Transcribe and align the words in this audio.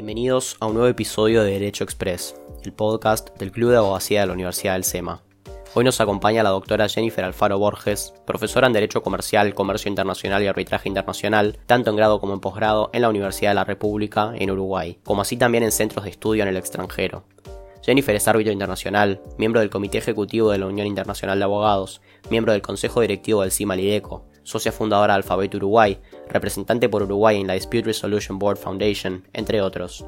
Bienvenidos 0.00 0.56
a 0.60 0.66
un 0.66 0.72
nuevo 0.72 0.88
episodio 0.88 1.42
de 1.42 1.52
Derecho 1.52 1.84
Express, 1.84 2.34
el 2.64 2.72
podcast 2.72 3.36
del 3.36 3.52
Club 3.52 3.72
de 3.72 3.76
Abogacía 3.76 4.22
de 4.22 4.28
la 4.28 4.32
Universidad 4.32 4.72
del 4.72 4.84
SEMA. 4.84 5.20
Hoy 5.74 5.84
nos 5.84 6.00
acompaña 6.00 6.42
la 6.42 6.48
doctora 6.48 6.88
Jennifer 6.88 7.22
Alfaro 7.22 7.58
Borges, 7.58 8.14
profesora 8.24 8.66
en 8.66 8.72
Derecho 8.72 9.02
Comercial, 9.02 9.52
Comercio 9.52 9.90
Internacional 9.90 10.42
y 10.42 10.46
Arbitraje 10.46 10.88
Internacional, 10.88 11.58
tanto 11.66 11.90
en 11.90 11.96
grado 11.96 12.18
como 12.18 12.32
en 12.32 12.40
posgrado 12.40 12.88
en 12.94 13.02
la 13.02 13.10
Universidad 13.10 13.50
de 13.50 13.56
la 13.56 13.64
República 13.64 14.32
en 14.34 14.50
Uruguay, 14.50 14.98
como 15.04 15.20
así 15.20 15.36
también 15.36 15.64
en 15.64 15.70
centros 15.70 16.04
de 16.04 16.12
estudio 16.12 16.44
en 16.44 16.48
el 16.48 16.56
extranjero. 16.56 17.24
Jennifer 17.82 18.16
es 18.16 18.26
árbitro 18.26 18.54
internacional, 18.54 19.20
miembro 19.36 19.60
del 19.60 19.68
Comité 19.68 19.98
Ejecutivo 19.98 20.50
de 20.50 20.56
la 20.56 20.66
Unión 20.66 20.86
Internacional 20.86 21.38
de 21.38 21.44
Abogados, 21.44 22.00
miembro 22.30 22.54
del 22.54 22.62
Consejo 22.62 23.02
Directivo 23.02 23.42
del 23.42 23.52
CIMA 23.52 23.76
Lideco, 23.76 24.29
socia 24.42 24.72
fundadora 24.72 25.14
de 25.14 25.18
Alfabeto 25.18 25.56
Uruguay, 25.56 25.98
representante 26.28 26.88
por 26.88 27.02
Uruguay 27.02 27.40
en 27.40 27.46
la 27.46 27.54
Dispute 27.54 27.82
Resolution 27.82 28.38
Board 28.38 28.58
Foundation, 28.58 29.26
entre 29.32 29.60
otros. 29.62 30.04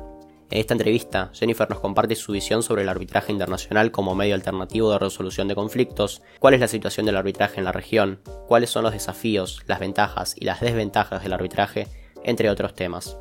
En 0.53 0.59
esta 0.59 0.75
entrevista, 0.75 1.31
Jennifer 1.33 1.71
nos 1.71 1.81
comparte 1.81 2.15
su 2.15 2.33
visión 2.33 2.63
sobre 2.63 2.83
el 2.83 2.91
arbitraje 2.91 3.33
internacional 3.33 3.91
como 3.91 4.15
medio 4.15 4.35
alternativo 4.35 4.93
de 4.93 4.99
resolución 4.99 5.49
de 5.49 5.55
conflictos, 5.55 6.21
cuál 6.41 6.53
es 6.53 6.61
la 6.61 6.69
situación 6.69 7.07
del 7.07 7.17
arbitraje 7.17 7.59
en 7.59 7.65
la 7.65 7.73
región, 7.73 8.21
cuáles 8.47 8.69
son 8.69 8.85
los 8.85 8.93
desafíos, 8.93 9.63
las 9.67 9.81
ventajas 9.81 10.35
y 10.39 10.45
las 10.45 10.61
desventajas 10.61 11.23
del 11.23 11.33
arbitraje, 11.33 11.89
entre 12.23 12.51
otros 12.51 12.75
temas. 12.75 13.17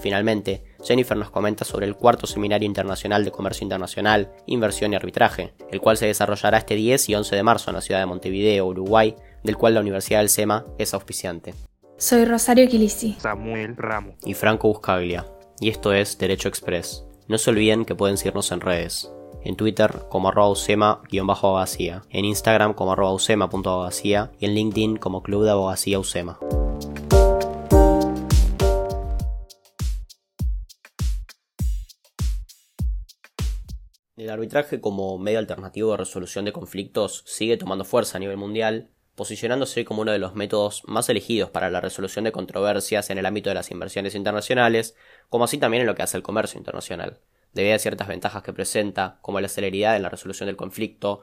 Finalmente, 0.00 0.64
Jennifer 0.84 1.16
nos 1.16 1.30
comenta 1.30 1.64
sobre 1.64 1.86
el 1.86 1.96
cuarto 1.96 2.26
Seminario 2.26 2.66
Internacional 2.66 3.24
de 3.24 3.30
Comercio 3.30 3.64
Internacional, 3.64 4.32
Inversión 4.46 4.92
y 4.92 4.96
Arbitraje, 4.96 5.54
el 5.70 5.80
cual 5.80 5.96
se 5.96 6.06
desarrollará 6.06 6.58
este 6.58 6.74
10 6.74 7.08
y 7.08 7.14
11 7.14 7.36
de 7.36 7.42
marzo 7.42 7.70
en 7.70 7.76
la 7.76 7.80
ciudad 7.80 8.00
de 8.00 8.06
Montevideo, 8.06 8.66
Uruguay, 8.66 9.14
del 9.46 9.56
cual 9.56 9.74
la 9.74 9.80
Universidad 9.80 10.18
del 10.18 10.28
SEMA 10.28 10.66
es 10.76 10.92
auspiciante. 10.92 11.54
Soy 11.96 12.26
Rosario 12.26 12.68
Quilisi. 12.68 13.16
Samuel 13.18 13.74
Ramos. 13.76 14.16
Y 14.24 14.34
Franco 14.34 14.68
Buscaglia. 14.68 15.24
Y 15.60 15.70
esto 15.70 15.94
es 15.94 16.18
Derecho 16.18 16.48
Express. 16.48 17.06
No 17.28 17.38
se 17.38 17.48
olviden 17.48 17.86
que 17.86 17.94
pueden 17.94 18.18
seguirnos 18.18 18.52
en 18.52 18.60
redes. 18.60 19.10
En 19.42 19.56
Twitter 19.56 20.02
como 20.10 20.28
arroba 20.28 20.54
abogacía 21.28 22.02
en 22.10 22.24
Instagram 22.24 22.74
como 22.74 22.92
arroba 22.92 23.12
usema.abogacía 23.12 24.32
y 24.38 24.46
en 24.46 24.54
LinkedIn 24.54 24.96
como 24.96 25.22
Club 25.22 25.44
de 25.44 25.50
Abogacía 25.50 25.98
Usema. 25.98 26.38
El 34.16 34.30
arbitraje 34.30 34.80
como 34.80 35.18
medio 35.18 35.38
alternativo 35.38 35.92
de 35.92 35.98
resolución 35.98 36.44
de 36.44 36.52
conflictos 36.52 37.22
sigue 37.26 37.56
tomando 37.56 37.84
fuerza 37.84 38.16
a 38.16 38.20
nivel 38.20 38.36
mundial 38.36 38.90
posicionándose 39.16 39.84
como 39.84 40.02
uno 40.02 40.12
de 40.12 40.18
los 40.18 40.34
métodos 40.34 40.82
más 40.86 41.08
elegidos 41.08 41.50
para 41.50 41.70
la 41.70 41.80
resolución 41.80 42.24
de 42.24 42.32
controversias 42.32 43.10
en 43.10 43.18
el 43.18 43.26
ámbito 43.26 43.50
de 43.50 43.54
las 43.54 43.70
inversiones 43.70 44.14
internacionales, 44.14 44.94
como 45.30 45.44
así 45.44 45.58
también 45.58 45.80
en 45.80 45.86
lo 45.86 45.94
que 45.94 46.02
hace 46.02 46.18
el 46.18 46.22
comercio 46.22 46.58
internacional, 46.58 47.18
debido 47.54 47.74
a 47.74 47.78
ciertas 47.78 48.08
ventajas 48.08 48.42
que 48.42 48.52
presenta, 48.52 49.18
como 49.22 49.40
la 49.40 49.48
celeridad 49.48 49.96
en 49.96 50.02
la 50.02 50.10
resolución 50.10 50.46
del 50.46 50.56
conflicto, 50.56 51.22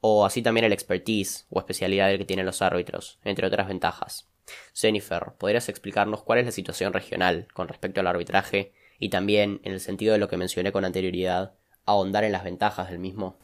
o 0.00 0.26
así 0.26 0.42
también 0.42 0.66
el 0.66 0.72
expertise 0.74 1.46
o 1.48 1.58
especialidad 1.58 2.10
que 2.18 2.26
tienen 2.26 2.44
los 2.44 2.60
árbitros, 2.60 3.18
entre 3.24 3.46
otras 3.46 3.68
ventajas. 3.68 4.28
Jennifer, 4.74 5.32
¿podrías 5.38 5.70
explicarnos 5.70 6.22
cuál 6.22 6.40
es 6.40 6.44
la 6.44 6.52
situación 6.52 6.92
regional 6.92 7.48
con 7.54 7.68
respecto 7.68 8.00
al 8.00 8.06
arbitraje 8.06 8.74
y 8.98 9.08
también, 9.08 9.62
en 9.64 9.72
el 9.72 9.80
sentido 9.80 10.12
de 10.12 10.18
lo 10.18 10.28
que 10.28 10.36
mencioné 10.36 10.72
con 10.72 10.84
anterioridad, 10.84 11.54
ahondar 11.86 12.24
en 12.24 12.32
las 12.32 12.44
ventajas 12.44 12.90
del 12.90 12.98
mismo? 12.98 13.38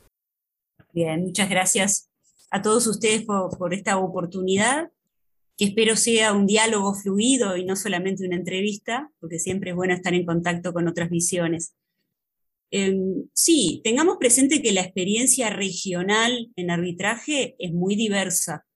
Bien, 0.92 1.22
muchas 1.22 1.48
gracias 1.48 2.09
a 2.50 2.62
todos 2.62 2.86
ustedes 2.86 3.24
por, 3.24 3.74
esta 3.74 3.98
oportunidad, 3.98 4.90
que 5.56 5.66
espero 5.66 5.97
sea 5.97 6.32
un 6.32 6.47
diálogo 6.47 6.94
fluido 6.94 7.56
y 7.56 7.64
no 7.64 7.76
solamente 7.76 8.26
una 8.26 8.36
entrevista, 8.36 9.10
porque 9.20 9.38
siempre 9.38 9.70
es 9.70 9.76
bueno 9.76 9.94
estar 9.94 10.14
en 10.14 10.26
contacto 10.26 10.72
con 10.72 10.88
otras 10.88 11.10
visiones. 11.10 11.75
Em, 12.72 13.28
sí, 13.32 13.80
tengamos 13.84 14.16
presente 14.19 14.62
que 14.62 14.72
la 14.72 14.82
experiencia 14.82 15.50
regional 15.50 16.50
en 16.56 16.70
arbitraje 16.70 17.56
es 17.58 17.72
muy 17.72 17.94
diversa. 17.94 18.66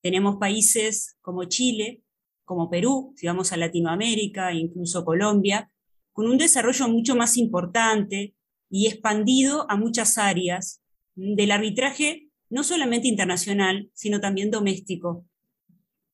Tenemos 0.00 0.36
países 0.36 1.16
como 1.20 1.44
Chile, 1.44 2.02
como 2.44 2.70
Perú, 2.70 3.12
si 3.16 3.26
vamos 3.26 3.52
a 3.52 3.56
Latinoamérica, 3.56 4.52
incluso 4.52 5.04
Colombia, 5.04 5.70
con 6.12 6.28
un 6.28 6.38
desarrollo 6.38 6.88
mucho 6.88 7.16
más 7.16 7.36
importante 7.36 8.34
y 8.70 8.86
expandido 8.86 9.70
a 9.70 9.76
muchas 9.76 10.16
áreas 10.16 10.80
del 11.14 11.50
arbitraje 11.50 12.25
no 12.48 12.64
solamente 12.64 13.08
internacional, 13.08 13.90
sino 13.94 14.20
también 14.20 14.50
doméstico. 14.50 15.26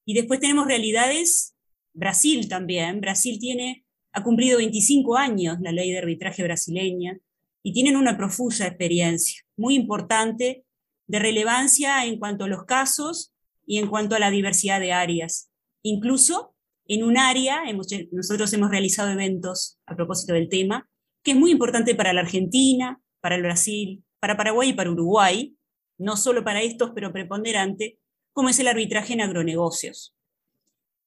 Y 0.05 0.15
después 0.15 0.41
tenemos 0.41 0.67
realidades, 0.67 1.55
Brasil 1.93 2.49
también, 2.49 3.01
Brasil 3.01 3.39
tiene, 3.39 3.85
ha 4.13 4.23
cumplido 4.23 4.59
25 4.59 5.17
años 5.17 5.59
la 5.61 5.73
ley 5.73 5.91
de 5.91 5.99
arbitraje 5.99 6.43
brasileña 6.43 7.19
y 7.63 7.73
tienen 7.73 7.97
una 7.97 8.17
profusa 8.17 8.67
experiencia, 8.67 9.43
muy 9.57 9.75
importante, 9.75 10.65
de 11.07 11.19
relevancia 11.19 12.05
en 12.07 12.19
cuanto 12.19 12.45
a 12.45 12.49
los 12.49 12.65
casos 12.65 13.33
y 13.67 13.79
en 13.79 13.89
cuanto 13.89 14.17
a 14.17 14.19
la 14.19 14.31
diversidad 14.31 14.81
de 14.81 14.93
áreas. 14.93 15.51
Incluso 15.83 16.55
en 16.89 17.05
un 17.05 17.17
área, 17.17 17.63
nosotros 18.11 18.53
hemos 18.53 18.71
realizado 18.71 19.11
eventos 19.11 19.79
a 19.87 19.95
propósito 19.95 20.35
del 20.35 20.49
tema, 20.49 20.89
que 21.23 21.33
es 21.33 21.37
muy 21.37 21.53
importante 21.53 21.95
para 21.95 22.13
la 22.13 22.23
Argentina, 22.23 23.01
para 23.21 23.37
el 23.37 23.43
Brasil, 23.43 24.03
para 24.19 24.37
Paraguay 24.37 24.71
y 24.71 24.73
para 24.73 24.91
Uruguay, 24.91 25.57
no 25.99 26.17
solo 26.17 26.45
para 26.45 26.63
estos, 26.63 26.91
pero 26.95 27.13
preponderante, 27.13 27.99
como 28.33 28.49
es 28.49 28.59
el 28.59 28.69
arbitraje 28.69 29.13
en 29.13 29.21
agronegocios. 29.21 30.15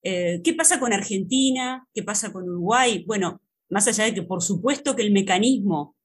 Eh, 0.03 0.41
¿Qué 0.43 0.53
pasa 0.53 0.79
con 0.79 0.93
Argentina? 0.93 1.87
¿Qué 1.93 2.03
pasa 2.03 2.31
con 2.31 2.47
Uruguay? 2.47 3.03
Bueno, 3.07 3.41
más 3.69 3.87
allá 3.87 4.05
de 4.05 4.13
que 4.13 4.21
por 4.21 4.43
supuesto 4.43 4.95
que 4.95 5.01
el 5.01 5.11
mecanismo 5.11 5.95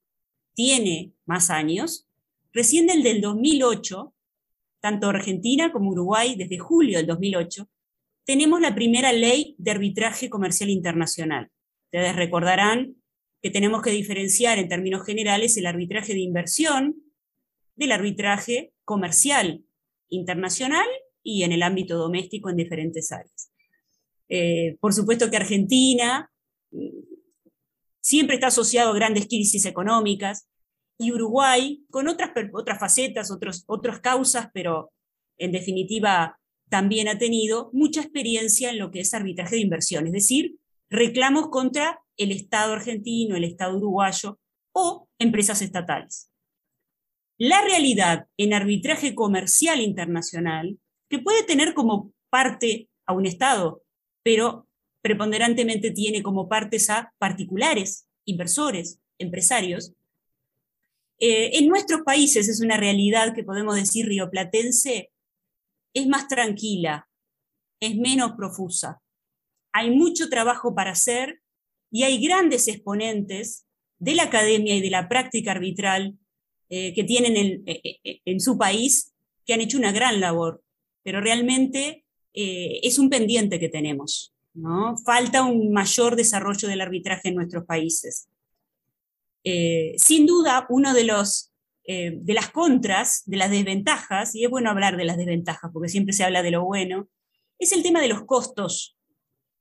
tiene 0.55 1.13
más 1.27 1.51
años, 1.51 2.07
recién 2.53 2.87
del 2.87 3.03
del 3.03 3.21
2008, 3.21 4.15
tanto 4.81 5.09
Argentina 5.09 5.71
como 5.71 5.91
Uruguay, 5.91 6.35
desde 6.37 6.59
julio 6.59 6.99
del 6.99 7.07
2008, 7.07 7.69
tenemos 8.25 8.61
la 8.61 8.75
primera 8.75 9.13
ley 9.13 9.55
de 9.59 9.71
arbitraje 9.71 10.31
comercial 10.31 10.71
internacional. 10.71 11.51
Ustedes 11.87 12.17
recordarán 12.17 12.97
que 13.43 13.51
tenemos 13.51 13.83
que 13.83 13.91
diferenciar 13.91 14.59
en 14.59 14.69
términos 14.69 15.05
generales 15.05 15.57
el 15.57 15.67
arbitraje 15.67 16.13
de 16.15 16.21
inversión 16.21 16.97
del 17.81 17.93
arbitraje 17.93 18.75
comercial 18.85 19.65
internacional 20.11 20.87
y 21.23 21.45
en 21.45 21.53
el 21.53 21.63
ámbito 21.63 21.97
doméstico 21.97 22.51
en 22.51 22.57
diferentes 22.57 23.11
áreas. 23.11 23.51
Eh, 24.29 24.77
por 24.81 24.93
supuesto 24.93 25.31
que 25.31 25.39
Argentina 25.39 26.31
mm, 26.73 26.89
siempre 28.01 28.35
está 28.35 28.49
asociado 28.49 28.91
a 28.91 28.95
grandes 28.95 29.27
crisis 29.27 29.65
económicas 29.65 30.47
y 30.99 31.11
Uruguay 31.11 31.83
con 31.91 32.07
otras, 32.07 32.33
otras 32.53 32.79
facetas, 32.79 33.31
otros, 33.31 33.65
otras 33.67 34.01
causas, 34.01 34.49
pero 34.53 34.93
en 35.39 35.51
definitiva 35.51 36.39
también 36.69 37.09
ha 37.09 37.17
tenido 37.17 37.71
mucha 37.73 38.03
experiencia 38.03 38.69
en 38.71 38.79
lo 38.79 38.91
que 38.91 39.01
es 39.01 39.15
arbitraje 39.15 39.57
de 39.57 39.63
inversión, 39.63 40.07
es 40.07 40.13
decir, 40.13 40.57
reclamos 40.91 41.49
contra 41.49 42.03
el 42.19 42.31
Estado 42.31 42.75
argentino, 42.75 43.37
el 43.37 43.45
Estado 43.45 43.79
uruguayo 43.79 44.39
o 44.73 45.09
empresas 45.19 45.63
estatales 45.63 46.30
la 47.41 47.63
realidad 47.63 48.27
en 48.37 48.53
arbitraje 48.53 49.15
comercial 49.15 49.81
internacional, 49.81 50.79
que 51.09 51.21
puede 51.21 51.43
tener 51.43 51.73
como 51.73 52.13
parte 52.29 52.91
a 53.07 53.15
un 53.15 53.25
Estado, 53.25 53.83
pero 54.23 54.69
preponderantemente 55.01 55.91
tiene 55.91 56.23
como 56.23 56.51
partes 56.51 56.91
a 56.91 57.15
particulares, 57.17 58.07
inversores, 58.27 59.01
empresarios. 59.19 59.95
Eh, 61.19 61.57
en 61.57 61.69
nuestros 61.69 62.03
países 62.03 62.47
es 62.47 62.61
una 62.61 62.77
realidad 62.77 63.35
que 63.35 63.43
podemos 63.43 63.75
decir 63.75 64.05
rioplatense, 64.05 65.11
es 65.95 66.07
más 66.09 66.29
tranquila, 66.29 67.09
es 67.81 67.97
menos 67.97 68.33
profusa. 68.37 69.01
Hay 69.73 69.91
mucho 69.91 70.29
trabajo 70.29 70.75
para 70.75 70.91
hacer 70.91 71.41
y 71.91 72.03
hay 72.03 72.23
grandes 72.23 72.69
exponentes 72.69 73.65
de 73.99 74.15
la 74.15 74.25
academia 74.25 74.77
y 74.77 74.83
de 74.83 74.91
la 74.91 75.09
práctica 75.09 75.53
arbitral 75.53 76.19
eh, 76.73 76.95
que 76.95 77.03
tienen 77.03 77.37
eh, 77.67 77.81
eh, 77.83 78.21
en, 78.25 78.39
su 78.39 78.57
país 78.57 79.13
que 79.45 79.53
han 79.53 79.61
hecho 79.61 79.77
una 79.77 79.91
gran 79.91 80.21
labor, 80.21 80.63
pero 81.03 81.21
realmente 81.21 82.05
es 82.33 83.01
un 83.01 83.11
pendiente 83.11 83.59
que 83.59 83.69
tenemos. 83.69 84.33
¿no? 84.55 84.97
Falta 85.05 85.43
un 85.43 85.73
mayor 85.73 86.15
desarrollo 86.15 86.69
del 86.69 86.81
arbitraje 86.81 87.29
en 87.29 87.35
nuestros 87.35 87.65
países. 87.65 88.29
sin 89.43 90.27
duda, 90.27 90.67
uno 90.69 90.95
de 90.95 91.03
los 91.03 91.51
de 91.85 92.35
las 92.35 92.51
contras, 92.51 93.25
de 93.27 93.37
las 93.37 93.51
desventajas, 93.51 94.37
y 94.37 94.45
es 94.45 94.51
bueno 94.51 94.71
hablar 94.71 94.97
de 94.97 95.05
las 95.05 95.17
desventajas 95.17 95.73
porque 95.73 95.89
siempre 95.89 96.13
se 96.13 96.23
habla 96.23 96.45
de 96.45 96.53
lo 96.53 96.65
bueno, 96.65 97.09
es 97.59 97.73
el 97.73 97.83
tema 97.83 98.01
de 98.01 98.07
los 98.07 98.25
costos. 98.27 98.97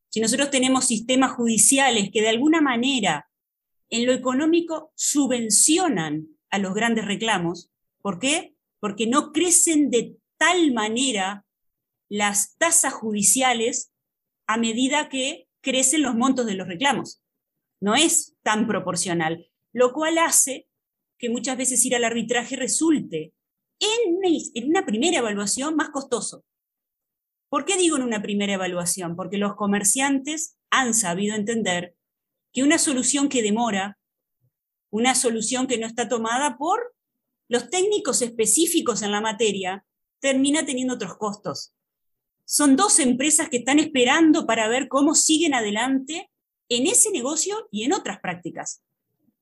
Si 0.09 0.19
nosotros 0.19 0.51
tenemos 0.51 0.85
sistemas 0.85 1.31
judiciales 1.31 2.11
que 2.13 2.21
de 2.21 2.29
alguna 2.29 2.61
manera 2.61 3.27
en 3.89 4.05
lo 4.05 4.13
económico 4.13 4.91
subvencionan 4.93 6.38
a 6.49 6.59
los 6.59 6.73
grandes 6.73 7.05
reclamos. 7.05 7.71
¿Por 8.01 8.19
qué? 8.19 8.55
Porque 8.79 9.07
no 9.07 9.31
crecen 9.31 9.89
de 9.89 10.17
tal 10.37 10.73
manera 10.73 11.45
las 12.09 12.57
tasas 12.57 12.93
judiciales 12.93 13.91
a 14.47 14.57
medida 14.57 15.09
que 15.09 15.47
crecen 15.61 16.01
los 16.01 16.15
montos 16.15 16.45
de 16.45 16.55
los 16.55 16.67
reclamos. 16.67 17.21
No 17.79 17.95
es 17.95 18.35
tan 18.41 18.67
proporcional, 18.67 19.47
lo 19.73 19.93
cual 19.93 20.17
hace 20.17 20.67
que 21.19 21.29
muchas 21.29 21.57
veces 21.57 21.85
ir 21.85 21.95
al 21.95 22.03
arbitraje 22.03 22.55
resulte 22.55 23.33
en 23.79 24.67
una, 24.67 24.85
primera 24.85 25.19
evaluación 25.19 25.75
más 25.75 25.89
costoso. 25.89 26.43
¿Por 27.49 27.65
qué 27.65 27.77
digo 27.77 27.97
en 27.97 28.03
una 28.03 28.21
primera 28.21 28.53
evaluación? 28.53 29.15
Porque 29.15 29.37
los 29.37 29.55
comerciantes 29.55 30.57
han 30.71 30.93
sabido 30.93 31.35
entender 31.35 31.95
que 32.51 32.63
una 32.63 32.79
solución 32.79 33.29
que 33.29 33.43
demora, 33.43 33.98
una 34.91 35.15
solución 35.15 35.67
que 35.67 35.77
no 35.77 35.87
está 35.87 36.09
tomada 36.09 36.57
por 36.57 36.95
los 37.47 37.69
técnicos 37.69 38.21
específicos 38.21 39.01
en 39.01 39.11
la 39.11 39.21
materia, 39.21 39.85
termina 40.19 40.65
teniendo 40.65 40.93
otros 40.93 41.17
costos. 41.17 41.73
Son 42.45 42.75
dos 42.75 42.99
empresas 42.99 43.49
que 43.49 43.57
están 43.57 43.79
esperando 43.79 44.45
para 44.45 44.67
ver 44.67 44.87
cómo 44.87 45.15
siguen 45.15 45.53
adelante 45.53 46.29
en 46.69 46.87
ese 46.87 47.11
negocio 47.11 47.67
y 47.71 47.83
en 47.83 47.93
otras 47.93 48.19
prácticas. 48.19 48.83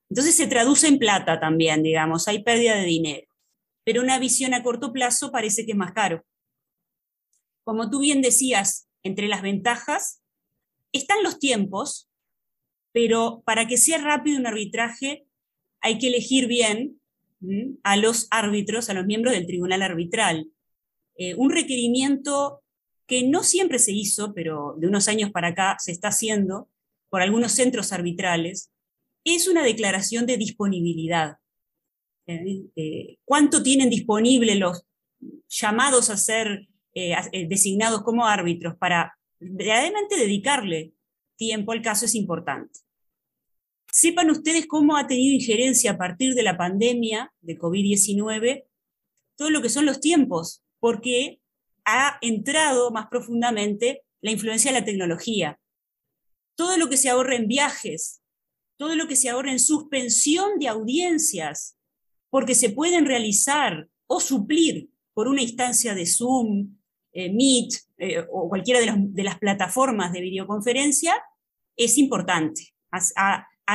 Entonces 0.09 0.35
se 0.35 0.47
traduce 0.47 0.87
en 0.87 0.99
plata 0.99 1.39
también, 1.39 1.83
digamos, 1.83 2.27
hay 2.27 2.43
pérdida 2.43 2.75
de 2.75 2.85
dinero. 2.85 3.27
Pero 3.83 4.01
una 4.01 4.19
visión 4.19 4.53
a 4.53 4.63
corto 4.63 4.93
plazo 4.93 5.31
parece 5.31 5.65
que 5.65 5.71
es 5.71 5.77
más 5.77 5.93
caro. 5.93 6.25
Como 7.63 7.89
tú 7.89 7.99
bien 7.99 8.21
decías, 8.21 8.87
entre 9.03 9.27
las 9.27 9.41
ventajas 9.41 10.21
están 10.93 11.23
los 11.23 11.39
tiempos, 11.39 12.09
pero 12.93 13.43
para 13.45 13.67
que 13.67 13.77
sea 13.77 13.97
rápido 13.97 14.39
un 14.39 14.47
arbitraje 14.47 15.26
hay 15.81 15.97
que 15.99 16.07
elegir 16.07 16.47
bien 16.47 16.99
a 17.83 17.97
los 17.97 18.27
árbitros, 18.31 18.89
a 18.89 18.93
los 18.93 19.05
miembros 19.05 19.33
del 19.33 19.45
tribunal 19.45 19.81
arbitral. 19.81 20.49
Eh, 21.17 21.35
un 21.35 21.51
requerimiento 21.51 22.63
que 23.05 23.23
no 23.23 23.43
siempre 23.43 23.79
se 23.79 23.91
hizo, 23.91 24.33
pero 24.33 24.75
de 24.77 24.87
unos 24.87 25.07
años 25.07 25.31
para 25.31 25.49
acá 25.49 25.77
se 25.79 25.91
está 25.91 26.09
haciendo 26.09 26.69
por 27.09 27.21
algunos 27.21 27.53
centros 27.53 27.93
arbitrales, 27.93 28.71
es 29.23 29.47
una 29.47 29.63
declaración 29.63 30.25
de 30.25 30.37
disponibilidad. 30.37 31.37
Eh, 32.27 32.65
eh, 32.75 33.17
¿Cuánto 33.23 33.63
tienen 33.63 33.89
disponible 33.89 34.55
los 34.55 34.83
llamados 35.47 36.09
a 36.09 36.17
ser 36.17 36.67
designados 37.47 38.01
como 38.01 38.25
árbitros 38.25 38.75
para 38.75 39.15
realmente 39.39 40.17
dedicarle 40.17 40.93
tiempo 41.35 41.71
al 41.71 41.83
caso 41.83 42.05
es 42.05 42.15
importante? 42.15 42.79
Sepan 43.91 44.29
ustedes 44.29 44.67
cómo 44.67 44.97
ha 44.97 45.07
tenido 45.07 45.33
injerencia 45.33 45.91
a 45.91 45.97
partir 45.97 46.33
de 46.33 46.43
la 46.43 46.57
pandemia 46.57 47.33
de 47.41 47.57
COVID-19 47.57 48.65
todo 49.37 49.49
lo 49.51 49.61
que 49.61 49.69
son 49.69 49.85
los 49.85 50.01
tiempos, 50.01 50.63
porque 50.79 51.39
ha 51.85 52.17
entrado 52.21 52.91
más 52.91 53.07
profundamente 53.07 54.03
la 54.19 54.31
influencia 54.31 54.73
de 54.73 54.79
la 54.79 54.85
tecnología. 54.85 55.59
Todo 56.55 56.77
lo 56.77 56.89
que 56.89 56.97
se 56.97 57.09
ahorra 57.09 57.35
en 57.35 57.47
viajes, 57.47 58.21
todo 58.77 58.95
lo 58.95 59.07
que 59.07 59.15
se 59.15 59.29
ahorra 59.29 59.51
en 59.51 59.59
suspensión 59.59 60.59
de 60.59 60.67
audiencias, 60.67 61.77
porque 62.29 62.55
se 62.55 62.71
pueden 62.71 63.05
realizar 63.05 63.87
o 64.07 64.19
suplir 64.19 64.89
por 65.13 65.27
una 65.27 65.41
instancia 65.41 65.95
de 65.95 66.05
Zoom, 66.05 66.77
eh, 67.13 67.31
Meet 67.31 67.73
eh, 67.97 68.25
o 68.31 68.49
cualquiera 68.49 68.79
de, 68.79 69.23
las 69.23 69.39
plataformas 69.39 70.11
de 70.11 70.21
videoconferencia, 70.21 71.15
es 71.75 71.97
importante 71.97 72.73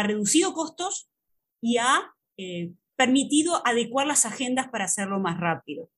reducido 0.00 0.54
costos 0.54 1.10
y 1.60 1.76
ha 1.76 2.14
eh, 2.38 2.72
permitido 2.96 3.66
adecuar 3.66 4.06
las 4.06 4.24
agendas 4.24 4.68
para 4.68 4.86
hacerlo 4.86 5.20
más 5.20 5.38
rápido. 5.38 5.90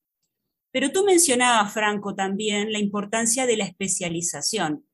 Pero 0.71 0.91
tú 0.91 1.05
mencionabas, 1.05 1.73
Franco, 1.73 2.15
también 2.15 2.73
la 2.73 2.79
importancia 2.79 3.45
de 3.45 3.55
la 3.55 3.63
especialización. 3.63 4.85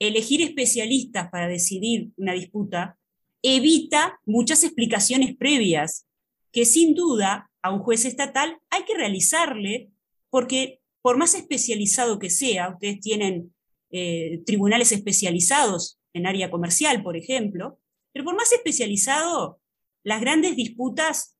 Elegir 0.00 0.42
especialistas 0.42 1.30
para 1.30 1.46
decidir 1.46 2.10
una 2.16 2.32
disputa 2.32 2.98
evita 3.42 4.18
muchas 4.26 4.64
explicaciones 4.64 5.36
previas 5.36 6.06
que 6.50 6.64
sin 6.64 6.94
duda 6.94 7.50
a 7.62 7.72
un 7.72 7.80
juez 7.80 8.04
estatal 8.04 8.58
hay 8.70 8.84
que 8.84 8.96
realizarle 8.96 9.90
porque 10.30 10.80
por 11.02 11.16
más 11.16 11.34
especializado 11.34 12.18
que 12.18 12.30
sea, 12.30 12.70
ustedes 12.70 13.00
tienen 13.00 13.54
eh, 13.90 14.42
tribunales 14.44 14.92
especializados 14.92 15.98
en 16.12 16.26
área 16.26 16.50
comercial, 16.50 17.02
por 17.02 17.16
ejemplo, 17.16 17.78
pero 18.18 18.30
por 18.30 18.36
más 18.36 18.52
especializado, 18.52 19.60
las 20.02 20.20
grandes 20.20 20.56
disputas 20.56 21.38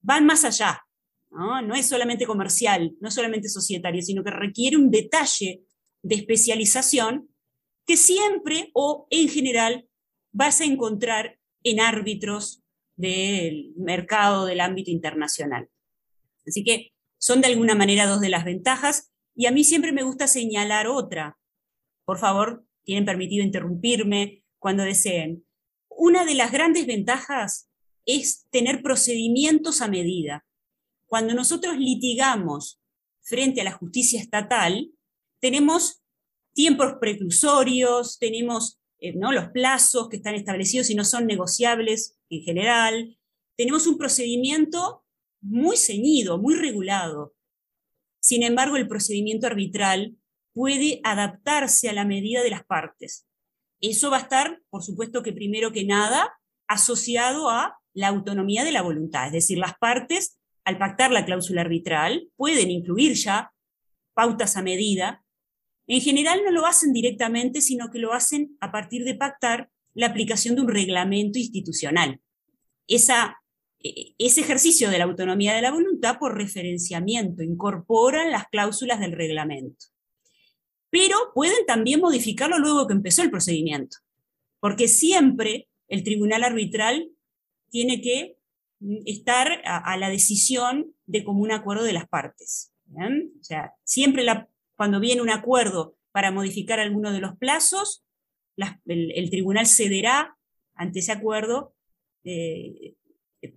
van 0.00 0.24
más 0.24 0.44
allá. 0.44 0.86
¿no? 1.32 1.74
es 1.74 1.88
solamente 1.88 2.26
comercial, 2.26 2.92
no 3.00 3.08
es 3.08 3.14
solamente 3.14 3.48
societario, 3.48 4.00
sino 4.00 4.22
que 4.22 4.30
requiere 4.30 4.76
un 4.76 4.92
detalle 4.92 5.64
de 6.02 6.14
especialización 6.14 7.28
que 7.84 7.96
siempre 7.96 8.70
o 8.72 9.08
en 9.10 9.28
general 9.28 9.88
vas 10.30 10.60
a 10.60 10.64
encontrar 10.64 11.40
en 11.64 11.80
árbitros 11.80 12.62
del 12.94 13.72
mercado 13.76 14.46
del 14.46 14.60
ámbito 14.60 14.92
internacional. 14.92 15.68
Así 16.46 16.62
que 16.62 16.92
son 17.18 17.40
de 17.40 17.48
alguna 17.48 17.74
manera 17.74 18.06
dos 18.06 18.20
de 18.20 18.28
las 18.28 18.44
ventajas 18.44 19.10
y 19.34 19.46
a 19.46 19.50
mí 19.50 19.64
siempre 19.64 19.90
me 19.90 20.04
gusta 20.04 20.28
señalar 20.28 20.86
otra. 20.86 21.36
Por 22.04 22.18
favor, 22.18 22.64
tienen 22.84 23.04
permitido 23.04 23.44
interrumpirme 23.44 24.44
cuando 24.60 24.84
deseen. 24.84 25.44
Una 26.02 26.24
de 26.24 26.34
las 26.34 26.50
grandes 26.50 26.86
ventajas 26.86 27.68
es 28.06 28.46
tener 28.48 28.82
procedimientos 28.82 29.82
a 29.82 29.88
medida. 29.88 30.46
Cuando 31.04 31.34
nosotros 31.34 31.76
litigamos 31.76 32.80
frente 33.20 33.60
a 33.60 33.64
la 33.64 33.72
justicia 33.72 34.18
estatal, 34.18 34.90
tenemos 35.40 36.02
tiempos 36.54 36.94
preclusorios, 36.98 38.18
tenemos 38.18 38.80
eh, 39.00 39.12
¿no? 39.14 39.30
los 39.30 39.48
plazos 39.48 40.08
que 40.08 40.16
están 40.16 40.34
establecidos 40.36 40.88
y 40.88 40.94
no 40.94 41.04
son 41.04 41.26
negociables 41.26 42.16
en 42.30 42.44
general, 42.44 43.18
tenemos 43.54 43.86
un 43.86 43.98
procedimiento 43.98 45.04
muy 45.42 45.76
ceñido, 45.76 46.38
muy 46.38 46.54
regulado. 46.54 47.34
Sin 48.20 48.42
embargo, 48.42 48.78
el 48.78 48.88
procedimiento 48.88 49.46
arbitral 49.46 50.16
puede 50.54 51.02
adaptarse 51.04 51.90
a 51.90 51.92
la 51.92 52.06
medida 52.06 52.42
de 52.42 52.48
las 52.48 52.64
partes. 52.64 53.26
Eso 53.80 54.10
va 54.10 54.18
a 54.18 54.20
estar, 54.20 54.60
por 54.68 54.82
supuesto 54.82 55.22
que 55.22 55.32
primero 55.32 55.72
que 55.72 55.84
nada, 55.84 56.32
asociado 56.68 57.48
a 57.48 57.78
la 57.94 58.08
autonomía 58.08 58.64
de 58.64 58.72
la 58.72 58.82
voluntad, 58.82 59.26
es 59.26 59.32
decir, 59.32 59.58
las 59.58 59.76
partes, 59.78 60.38
al 60.64 60.78
pactar 60.78 61.10
la 61.10 61.24
cláusula 61.24 61.62
arbitral, 61.62 62.28
pueden 62.36 62.70
incluir 62.70 63.14
ya 63.14 63.52
pautas 64.14 64.56
a 64.56 64.62
medida. 64.62 65.24
En 65.86 66.00
general 66.00 66.42
no 66.44 66.50
lo 66.50 66.66
hacen 66.66 66.92
directamente, 66.92 67.60
sino 67.60 67.90
que 67.90 67.98
lo 67.98 68.12
hacen 68.12 68.56
a 68.60 68.70
partir 68.70 69.04
de 69.04 69.14
pactar 69.14 69.70
la 69.94 70.06
aplicación 70.06 70.54
de 70.54 70.62
un 70.62 70.68
reglamento 70.68 71.38
institucional. 71.38 72.20
E, 72.86 72.96
ese 74.18 74.40
ejercicio 74.42 74.90
de 74.90 74.98
la 74.98 75.04
autonomía 75.04 75.54
de 75.54 75.62
la 75.62 75.72
voluntad 75.72 76.18
por 76.18 76.36
referenciamiento 76.36 77.42
incorporan 77.42 78.30
las 78.30 78.46
cláusulas 78.48 79.00
del 79.00 79.12
reglamento 79.12 79.86
pero 80.90 81.16
pueden 81.34 81.64
también 81.66 82.00
modificarlo 82.00 82.58
luego 82.58 82.86
que 82.86 82.94
empezó 82.94 83.22
el 83.22 83.30
procedimiento, 83.30 83.98
porque 84.58 84.88
siempre 84.88 85.68
el 85.88 86.04
tribunal 86.04 86.44
arbitral 86.44 87.10
tiene 87.70 88.00
que 88.00 88.36
estar 89.06 89.60
a, 89.64 89.96
la 89.96 90.08
decisión 90.08 90.94
de 91.06 91.24
común 91.24 91.52
acuerdo 91.52 91.84
de 91.84 91.92
las 91.92 92.08
partes. 92.08 92.72
O 92.92 93.42
sea, 93.44 93.74
siempre 93.84 94.24
cuando 94.74 95.00
viene 95.00 95.22
un 95.22 95.30
acuerdo 95.30 95.96
para 96.12 96.30
modificar 96.30 96.80
alguno 96.80 97.12
de 97.12 97.20
los 97.20 97.36
plazos, 97.36 98.04
el, 98.86 99.30
tribunal 99.30 99.66
cederá 99.66 100.36
ante 100.74 101.00
ese 101.00 101.12
acuerdo. 101.12 101.74
Eh, 102.24 102.94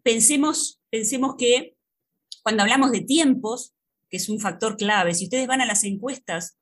pensemos, 0.04 0.82
pensemos 0.90 1.36
que 1.38 1.76
cuando 2.44 2.64
hablamos 2.64 2.92
de 2.92 3.02
tiempos, 3.02 3.74
que 4.10 4.18
es 4.18 4.30
un 4.30 4.40
factor 4.40 4.78
clave, 4.78 5.14
si 5.14 5.26
ustedes 5.26 5.48
van 5.48 5.62
a 5.62 5.66
las 5.66 5.84
encuestas 5.84 6.58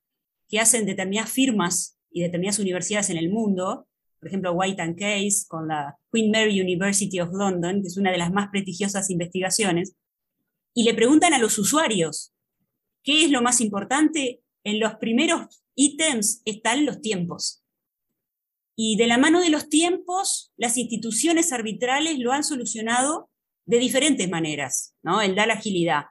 que 0.51 0.59
hacen 0.59 0.85
determinadas 0.85 1.31
firmas 1.31 1.97
y 2.11 2.21
determinadas 2.21 2.59
universidades 2.59 3.09
en 3.09 3.17
el 3.17 3.29
mundo, 3.29 3.87
por 4.19 4.27
ejemplo, 4.27 4.51
White 4.51 4.81
and 4.81 4.99
Case 4.99 5.45
con 5.47 5.69
la 5.69 5.97
Queen 6.11 6.29
Mary 6.29 6.61
University 6.61 7.19
of 7.21 7.29
London, 7.33 7.81
que 7.81 7.87
es 7.87 7.97
una 7.97 8.11
de 8.11 8.17
las 8.17 8.31
más 8.31 8.49
prestigiosas 8.49 9.09
investigaciones, 9.09 9.95
y 10.75 10.83
le 10.83 10.93
preguntan 10.93 11.33
a 11.33 11.39
los 11.39 11.57
usuarios, 11.57 12.33
¿qué 13.01 13.25
es 13.25 13.31
lo 13.31 13.41
más 13.41 13.61
importante? 13.61 14.41
En 14.63 14.79
los 14.79 14.95
primeros 14.95 15.63
ítems 15.73 16.41
están 16.45 16.85
los 16.85 17.01
tiempos. 17.01 17.63
Y 18.75 18.97
de 18.97 19.07
la 19.07 19.17
mano 19.17 19.41
de 19.41 19.49
los 19.49 19.69
tiempos, 19.69 20.53
las 20.57 20.77
instituciones 20.77 21.51
arbitrales 21.51 22.19
lo 22.19 22.31
han 22.31 22.43
solucionado 22.43 23.29
de 23.65 23.79
diferentes 23.79 24.29
maneras, 24.29 24.95
¿no? 25.01 25.21
El 25.21 25.33
da 25.33 25.45
la 25.45 25.53
agilidad. 25.55 26.05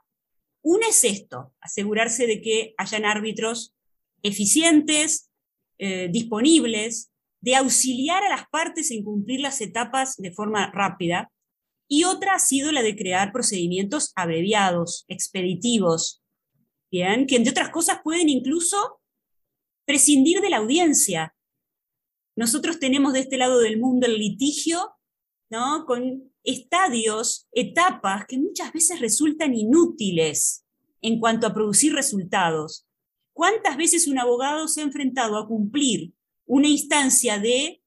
Una 0.62 0.88
es 0.88 1.04
esto, 1.04 1.54
asegurarse 1.60 2.26
de 2.26 2.40
que 2.40 2.74
hayan 2.76 3.04
árbitros 3.04 3.74
eficientes, 4.22 5.30
eh, 5.78 6.08
disponibles, 6.10 7.10
de 7.40 7.56
auxiliar 7.56 8.22
a 8.22 8.28
las 8.28 8.48
partes 8.48 8.90
en 8.90 9.02
cumplir 9.02 9.40
las 9.40 9.60
etapas 9.60 10.16
de 10.16 10.32
forma 10.32 10.70
rápida, 10.72 11.30
y 11.88 12.04
otra 12.04 12.34
ha 12.34 12.38
sido 12.38 12.70
la 12.70 12.82
de 12.82 12.94
crear 12.94 13.32
procedimientos 13.32 14.12
abreviados, 14.14 15.04
expeditivos, 15.08 16.22
¿bien? 16.90 17.26
que 17.26 17.34
entre 17.34 17.50
otras 17.50 17.70
cosas 17.70 17.98
pueden 18.04 18.28
incluso 18.28 19.00
prescindir 19.84 20.40
de 20.40 20.50
la 20.50 20.58
audiencia. 20.58 21.34
Nosotros 22.36 22.78
tenemos 22.78 23.12
de 23.12 23.20
este 23.20 23.36
lado 23.36 23.58
del 23.58 23.80
mundo 23.80 24.06
el 24.06 24.18
litigio 24.18 24.92
¿no? 25.50 25.84
con 25.84 26.32
estadios, 26.44 27.48
etapas 27.50 28.24
que 28.26 28.38
muchas 28.38 28.72
veces 28.72 29.00
resultan 29.00 29.52
inútiles 29.52 30.64
en 31.02 31.18
cuanto 31.18 31.48
a 31.48 31.52
producir 31.52 31.92
resultados. 31.92 32.86
¿Cuántas 33.40 33.78
veces 33.78 34.06
un 34.06 34.18
abogado 34.18 34.68
se 34.68 34.82
ha 34.82 34.84
enfrentado 34.84 35.38
a 35.38 35.48
cumplir 35.48 36.12
una 36.44 36.68
instancia 36.68 37.38
de 37.38 37.82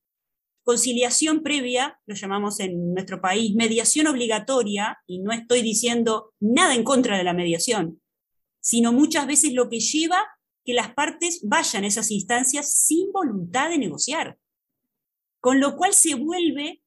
conciliación 0.63 1.43
previa, 1.43 2.01
lo 2.07 2.15
llamamos 2.15 2.59
en 2.59 2.95
nuestro 2.95 3.21
país, 3.21 3.53
mediación 3.53 4.07
obligatoria, 4.07 4.97
y 5.05 5.19
no 5.19 5.31
estoy 5.31 5.61
diciendo 5.61 6.33
nada 6.39 6.73
en 6.73 6.83
contra 6.83 7.19
de 7.19 7.23
la 7.23 7.35
mediación, 7.35 8.01
sino 8.61 8.93
muchas 8.93 9.27
veces 9.27 9.53
lo 9.53 9.69
que 9.69 9.79
lleva 9.79 10.25
que 10.65 10.73
las 10.73 10.95
partes 10.95 11.41
vayan 11.43 11.83
a 11.83 11.87
esas 11.87 12.09
instancias 12.09 12.73
sin 12.73 13.11
voluntad 13.11 13.69
de 13.69 13.77
negociar, 13.77 14.39
con 15.39 15.59
lo 15.59 15.75
cual 15.75 15.93
se 15.93 16.15
vuelve 16.15 16.81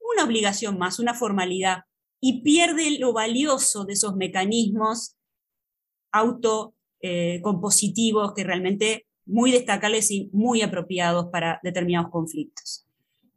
una 0.00 0.24
obligación 0.24 0.76
más, 0.76 0.98
una 0.98 1.14
formalidad, 1.14 1.84
y 2.20 2.42
pierde 2.42 2.98
lo 2.98 3.12
valioso 3.12 3.84
de 3.84 3.92
esos 3.92 4.16
mecanismos 4.16 5.14
autocompositivos 6.10 6.75
eh, 7.00 7.42
que 8.34 8.44
realmente 8.44 9.06
muy 9.24 9.50
destacables 9.50 10.10
y 10.10 10.30
muy 10.32 10.62
apropiados 10.62 11.26
para 11.32 11.60
determinados 11.62 12.10
conflictos. 12.10 12.86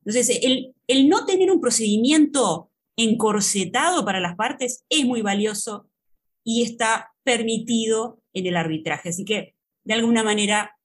Entonces, 0.06 0.40
el, 0.44 0.76
el 0.88 1.10
no 1.10 1.26
tener 1.26 1.52
un 1.52 1.60
procedimiento 1.60 2.72
encorsetado 2.96 4.06
para 4.06 4.20
las 4.20 4.36
partes 4.36 4.84
es 4.90 5.06
muy 5.06 5.22
valioso 5.22 5.90
y 6.44 6.64
está 6.64 7.12
permitido 7.24 8.22
en 8.34 8.46
el 8.46 8.58
arbitraje. 8.58 9.10
Así 9.10 9.26
que, 9.26 9.56
de 9.84 9.94
alguna 9.94 10.24
manera, 10.24 10.78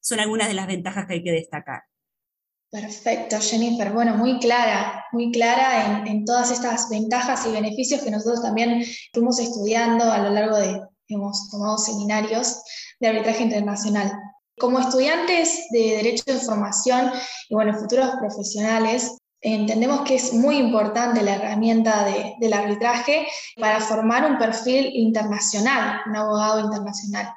son 0.00 0.20
algunas 0.20 0.48
de 0.48 0.54
las 0.54 0.66
ventajas 0.66 1.06
que 1.06 1.14
hay 1.14 1.24
que 1.24 1.32
destacar. 1.32 1.82
Perfecto, 2.70 3.36
Jennifer. 3.40 3.92
Bueno, 3.92 4.16
muy 4.16 4.38
clara, 4.38 5.04
muy 5.12 5.30
clara 5.30 6.04
en, 6.04 6.24
todas 6.24 6.50
estas 6.50 6.88
ventajas 6.90 7.46
y 7.46 7.52
beneficios 7.52 8.02
que 8.02 8.10
nosotros 8.10 8.42
también 8.42 8.84
fuimos 9.12 9.38
estudiando 9.38 10.04
a 10.10 10.18
lo 10.18 10.30
largo 10.30 10.56
de, 10.58 10.80
hemos 11.08 11.50
tomado 11.50 11.78
seminarios 11.78 12.62
de 13.00 13.08
arbitraje 13.08 13.42
internacional. 13.42 14.12
Como 14.58 14.78
estudiantes 14.80 15.66
de 15.70 15.96
Derecho 15.96 16.24
de 16.26 16.34
Información 16.34 17.12
y 17.48 17.54
bueno, 17.54 17.78
futuros 17.78 18.10
profesionales, 18.18 19.18
entendemos 19.40 20.00
que 20.02 20.16
es 20.16 20.32
muy 20.32 20.56
importante 20.56 21.22
la 21.22 21.34
herramienta 21.34 22.06
del 22.40 22.52
arbitraje 22.52 23.26
para 23.60 23.80
formar 23.80 24.30
un 24.30 24.38
perfil 24.38 24.90
internacional, 24.94 26.00
un 26.06 26.16
abogado 26.16 26.60
internacional. 26.60 27.32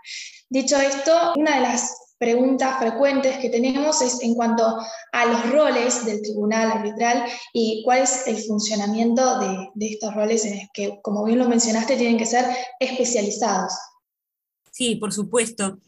Dicho 0.50 0.78
esto, 0.78 1.34
una 1.36 1.56
de 1.56 1.62
las 1.62 2.09
preguntas 2.20 2.78
frecuentes 2.78 3.38
que 3.38 3.50
tenemos 3.50 4.02
es 4.02 4.22
en 4.22 4.36
cuanto 4.36 4.78
a 5.12 5.26
los 5.26 5.52
roles 5.52 6.06
del 6.06 6.22
tribunal 6.22 6.72
arbitral 6.72 7.24
y 7.54 7.82
cuál 7.84 8.04
es 8.04 8.28
el 8.28 8.38
funcionamiento 8.38 9.40
de, 9.40 9.88
estos 9.88 10.14
roles 10.14 10.46
que, 10.74 11.00
como 11.02 11.24
bien 11.24 11.40
lo 11.40 11.50
mencionaste, 11.50 11.96
tienen 11.96 12.18
que 12.18 12.26
ser 12.26 12.46
especializados. 12.80 13.74
Sí, 14.72 14.96
por 14.96 15.12
supuesto 15.12 15.80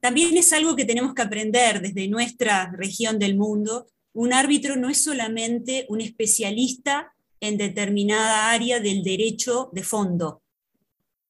también 0.00 0.36
es 0.36 0.52
algo 0.52 0.76
que 0.76 0.84
tenemos 0.84 1.14
que 1.14 1.22
aprender 1.22 1.80
desde 1.80 2.08
nuestra 2.08 2.72
región 2.76 3.18
del 3.18 3.36
mundo. 3.36 3.88
Un 4.12 4.32
árbitro 4.32 4.76
no 4.76 4.88
es 4.88 5.02
solamente 5.02 5.86
un 5.88 6.00
especialista 6.00 7.14
en 7.40 7.56
determinada 7.56 8.50
área 8.50 8.80
del 8.80 9.02
derecho 9.02 9.70
de 9.72 9.82
fondo. 9.82 10.42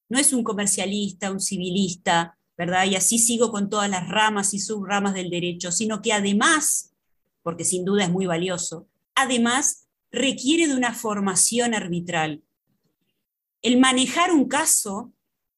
No 0.09 0.19
es 0.19 0.31
un 0.31 0.43
comercialista, 0.43 1.31
un 1.31 1.41
civilista, 1.41 2.36
¿verdad? 2.57 2.85
Y 2.85 2.95
así 2.95 3.19
sigo 3.19 3.51
con 3.51 3.69
todas 3.69 3.89
las 3.89 4.09
ramas 4.09 4.53
y 4.53 4.59
subramas 4.59 5.13
del 5.13 5.29
derecho, 5.29 5.71
sino 5.71 6.01
que 6.01 6.11
además, 6.11 6.91
porque 7.43 7.63
sin 7.63 7.85
duda 7.85 8.05
es 8.05 8.09
muy 8.09 8.25
valioso, 8.25 8.87
además 9.13 9.87
requiere 10.11 10.67
de 10.67 10.75
una 10.75 10.93
formación 10.93 11.75
arbitral. 11.75 12.41
El 13.61 13.79
manejar 13.79 14.31
un 14.31 14.47
caso, 14.47 15.13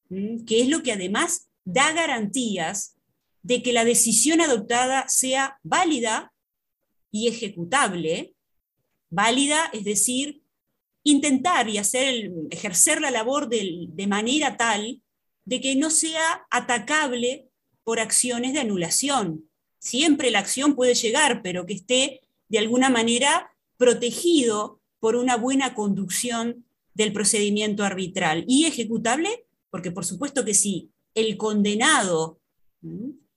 que 0.10 0.62
es 0.62 0.68
lo 0.68 0.84
que 0.84 0.91
además 0.91 1.50
da 1.63 1.94
garantías 1.94 2.96
de 3.44 3.63
que 3.63 3.72
la 3.72 3.86
decisión 3.86 4.41
adoptada 4.41 5.08
sea 5.08 5.60
válida 5.63 6.34
y 7.12 7.27
ejecutable. 7.27 8.34
Válida, 9.10 9.70
es 9.72 9.86
decir, 9.86 10.41
intentar 11.03 11.70
y 11.70 11.77
hacer 11.77 12.32
ejercer 12.51 13.00
la 13.01 13.12
labor 13.12 13.48
de 13.48 14.08
manera 14.08 14.58
tal 14.58 15.01
de 15.46 15.62
que 15.62 15.75
no 15.75 15.89
sea 15.89 16.46
atacable 16.51 17.50
por 17.84 18.00
acciones 18.00 18.53
de 18.53 18.60
anulación. 18.60 19.50
Siempre 19.79 20.31
la 20.31 20.39
acción 20.39 20.75
puede 20.75 20.93
llegar, 20.93 21.41
pero 21.41 21.65
que 21.65 21.74
esté 21.74 22.22
de 22.50 22.60
alguna 22.60 22.89
manera 22.89 23.51
protegido 23.77 24.81
por 25.00 25.15
una 25.15 25.38
buena 25.38 25.74
conducción 25.74 26.65
del 26.93 27.13
procedimiento 27.13 27.84
arbitral. 27.84 28.43
¿Y 28.48 28.65
ejecutable? 28.65 29.46
Porque 29.69 29.91
por 29.91 30.05
supuesto 30.05 30.43
que 30.43 30.53
sí, 30.53 30.91
el 31.15 31.38
condenado 31.38 32.39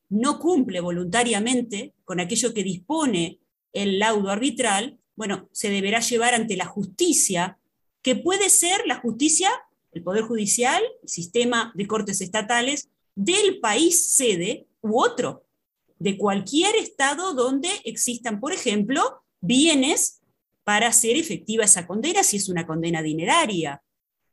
no 0.08 0.38
cumple 0.38 0.80
voluntariamente 0.80 1.94
con 2.04 2.20
aquello 2.20 2.52
que 2.52 2.62
dispone 2.62 3.38
el 3.72 3.98
laudo 3.98 4.30
arbitral, 4.30 4.98
bueno, 5.14 5.48
se 5.52 5.70
deberá 5.70 6.00
llevar 6.00 6.34
ante 6.34 6.56
la 6.56 6.66
justicia, 6.66 7.58
que 8.02 8.16
puede 8.16 8.50
ser 8.50 8.82
la 8.86 8.96
justicia, 8.96 9.50
el 9.92 10.02
Poder 10.02 10.22
Judicial, 10.22 10.82
el 11.02 11.08
sistema 11.08 11.72
de 11.74 11.86
cortes 11.86 12.20
estatales 12.20 12.88
del 13.14 13.60
país 13.60 14.14
sede 14.14 14.66
u 14.80 15.00
otro, 15.00 15.44
de 15.98 16.16
cualquier 16.16 16.74
estado 16.76 17.34
donde 17.34 17.68
existan, 17.84 18.40
por 18.40 18.52
ejemplo, 18.52 19.22
bienes 19.40 20.20
para 20.64 20.88
hacer 20.88 21.16
efectiva 21.16 21.64
esa 21.64 21.86
condena, 21.86 22.22
si 22.22 22.38
es 22.38 22.48
una 22.48 22.66
condena 22.66 23.02
dineraria, 23.02 23.82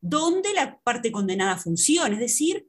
donde 0.02 0.54
la 0.54 0.80
parte 0.80 1.12
condenada 1.12 1.58
funciona, 1.58 2.14
es 2.16 2.22
decir, 2.22 2.68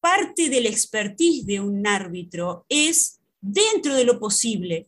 parte 0.00 0.48
del 0.48 0.66
expertise 0.66 1.44
de 1.44 1.60
un 1.60 1.86
árbitro 1.86 2.64
es, 2.68 3.20
dentro 3.40 3.94
de 3.94 4.04
lo 4.04 4.20
posible, 4.20 4.86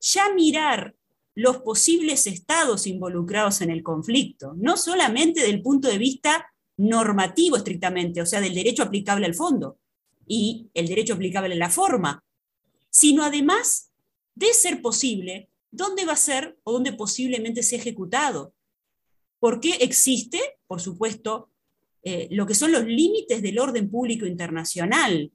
ya 0.00 0.32
mirar 0.34 0.94
los 1.34 1.58
posibles 1.58 2.26
estados 2.26 2.86
involucrados 2.86 3.60
en 3.62 3.70
el 3.70 3.82
conflicto, 3.82 4.54
no 4.56 4.76
solamente 4.76 5.42
del 5.42 5.62
punto 5.62 5.88
de 5.88 5.98
vista 5.98 6.52
normativo 6.76 7.56
estrictamente, 7.56 8.20
o 8.20 8.26
sea, 8.26 8.40
del 8.40 8.54
derecho 8.54 8.82
aplicable 8.82 9.26
al 9.26 9.34
fondo 9.34 9.78
y 10.26 10.68
el 10.74 10.88
derecho 10.88 11.14
aplicable 11.14 11.54
a 11.54 11.58
la 11.58 11.70
forma, 11.70 12.22
sino 12.90 13.24
además 13.24 13.90
de 14.34 14.52
ser 14.52 14.82
posible, 14.82 15.48
dónde 15.70 16.04
va 16.04 16.12
a 16.12 16.16
ser 16.16 16.58
o 16.64 16.72
dónde 16.72 16.92
posiblemente 16.92 17.62
sea 17.62 17.78
ejecutado. 17.78 18.54
Porque 19.38 19.78
existe, 19.80 20.38
por 20.66 20.80
supuesto, 20.80 21.50
eh, 22.04 22.28
lo 22.30 22.46
que 22.46 22.54
son 22.54 22.72
los 22.72 22.84
límites 22.84 23.42
del 23.42 23.58
orden 23.58 23.90
público 23.90 24.26
internacional 24.26 25.32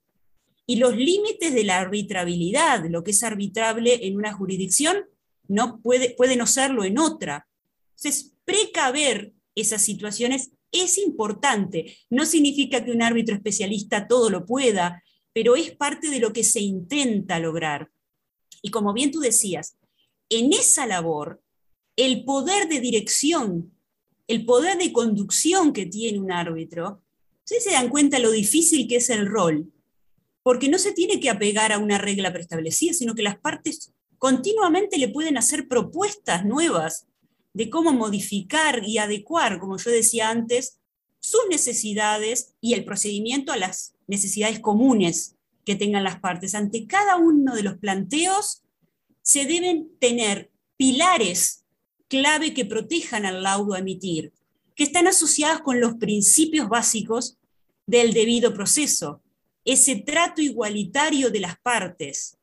y 0.65 0.75
los 0.77 0.95
límites 0.95 1.53
de 1.53 1.63
la 1.63 1.79
arbitrabilidad, 1.79 2.85
lo 2.89 3.03
que 3.03 3.11
es 3.11 3.23
arbitrable 3.23 4.05
en 4.07 4.15
una 4.17 4.33
jurisdicción 4.33 5.05
no 5.47 5.81
puede, 5.81 6.11
puede 6.11 6.35
no 6.35 6.47
serlo 6.47 6.83
en 6.83 6.99
otra. 6.99 7.47
Entonces, 7.95 8.33
precaver 8.45 9.33
esas 9.55 9.81
situaciones 9.81 10.51
es 10.71 10.97
importante. 10.97 11.97
No 12.09 12.25
significa 12.25 12.83
que 12.83 12.91
un 12.91 13.01
árbitro 13.01 13.35
especialista 13.35 14.07
todo 14.07 14.29
lo 14.29 14.45
pueda, 14.45 15.03
pero 15.33 15.55
es 15.55 15.75
parte 15.75 16.09
de 16.09 16.19
lo 16.19 16.33
que 16.33 16.43
se 16.43 16.61
intenta 16.61 17.39
lograr. 17.39 17.89
Y 18.61 18.71
como 18.71 18.93
bien 18.93 19.11
tú 19.11 19.19
decías, 19.19 19.77
en 20.29 20.53
esa 20.53 20.85
labor, 20.85 21.41
el 21.95 22.25
poder 22.25 22.67
de 22.67 22.79
dirección 22.79 23.71
el 24.27 24.45
poder 24.45 24.77
de 24.77 24.91
conducción 24.91 25.73
que 25.73 25.85
tiene 25.85 26.19
un 26.19 26.31
árbitro, 26.31 27.01
ustedes 27.39 27.63
se 27.63 27.71
dan 27.71 27.89
cuenta 27.89 28.19
lo 28.19 28.31
difícil 28.31 28.87
que 28.87 28.97
es 28.97 29.09
el 29.09 29.25
rol, 29.25 29.71
porque 30.43 30.69
no 30.69 30.77
se 30.77 30.93
tiene 30.93 31.19
que 31.19 31.29
apegar 31.29 31.71
a 31.71 31.79
una 31.79 31.97
regla 31.97 32.31
preestablecida, 32.31 32.93
sino 32.93 33.15
que 33.15 33.23
las 33.23 33.39
partes 33.39 33.93
continuamente 34.17 34.97
le 34.97 35.09
pueden 35.09 35.37
hacer 35.37 35.67
propuestas 35.67 36.45
nuevas 36.45 37.07
de 37.53 37.69
cómo 37.69 37.93
modificar 37.93 38.83
y 38.85 38.97
adecuar, 38.97 39.59
como 39.59 39.77
yo 39.77 39.91
decía 39.91 40.29
antes, 40.29 40.79
sus 41.19 41.41
necesidades 41.49 42.53
y 42.61 42.73
el 42.73 42.85
procedimiento 42.85 43.51
a 43.51 43.57
las 43.57 43.95
necesidades 44.07 44.59
comunes 44.59 45.35
que 45.65 45.75
tengan 45.75 46.03
las 46.03 46.19
partes. 46.19 46.55
Ante 46.55 46.87
cada 46.87 47.17
uno 47.17 47.55
de 47.55 47.63
los 47.63 47.77
planteos 47.77 48.63
se 49.21 49.45
deben 49.45 49.89
tener 49.99 50.51
pilares 50.77 51.65
clave 52.07 52.53
que 52.53 52.65
protejan 52.65 53.25
al 53.25 53.43
laudo 53.43 53.73
a 53.73 53.79
emitir, 53.79 54.31
que 54.75 54.83
están 54.83 55.07
asociadas 55.07 55.61
con 55.61 55.81
los 55.81 55.95
principios 55.95 56.69
básicos 56.69 57.37
del 57.85 58.13
debido 58.13 58.53
proceso, 58.53 59.21
ese 59.65 59.97
trato 59.97 60.41
igualitario 60.41 61.29
de 61.29 61.41
las 61.41 61.59
partes, 61.59 62.37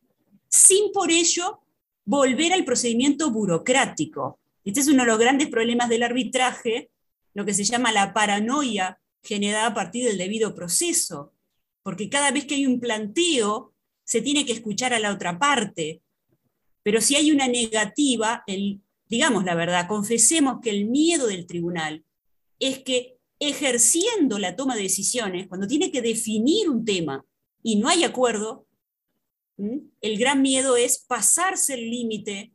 sin 0.49 0.93
por 0.93 1.11
ello 1.11 1.63
volver 2.05 2.53
al 2.53 2.65
procedimiento 2.65 3.31
burocrático. 3.31 4.41
Este 4.65 4.81
es 4.81 4.89
uno 4.89 5.05
de 5.05 5.11
los 5.11 5.19
grandes 5.19 5.49
problemas 5.49 5.89
del 5.89 6.03
arbitraje, 6.03 6.91
lo 7.35 7.45
que 7.45 7.55
se 7.55 7.65
llama 7.65 7.93
la 7.93 8.13
paranoia 8.13 9.01
generada 9.23 9.69
a 9.69 9.75
partir 9.75 10.05
del 10.05 10.19
debido 10.19 10.55
proceso, 10.55 11.33
porque 11.83 12.09
cada 12.09 12.31
vez 12.31 12.45
que 12.45 12.57
hay 12.57 12.67
un 12.67 12.81
planteo 12.81 13.73
se 14.05 14.21
tiene 14.21 14.45
que 14.45 14.53
escuchar 14.53 14.93
a 14.93 14.99
la 14.99 15.13
otra 15.13 15.39
parte, 15.39 16.03
pero 16.83 17.01
si 17.01 17.17
hay 17.17 17.31
una 17.31 17.49
negativa, 17.49 18.45
el 18.47 18.81
digamos 19.09 19.45
la 19.45 19.55
verdad, 19.55 19.87
confesemos 19.89 20.61
que 20.63 20.71
el 20.71 20.87
miedo 20.87 21.27
del 21.27 21.47
tribunal 21.47 22.05
es 22.59 22.81
que 22.81 23.17
ejerciendo 23.39 24.39
la 24.39 24.57
toma 24.57 24.77
de 24.77 24.83
decisiones, 24.83 25.47
cuando 25.49 25.67
tiene 25.67 25.91
que 25.91 26.03
definir 26.03 26.69
un 26.69 26.85
tema 26.85 27.25
y 27.63 27.77
no 27.77 27.89
hay 27.89 28.05
acuerdo, 28.05 28.67
el 29.57 30.19
gran 30.19 30.43
miedo 30.43 30.77
es 30.77 31.05
pasarse 31.07 31.75
el 31.75 31.91
límite 31.91 32.53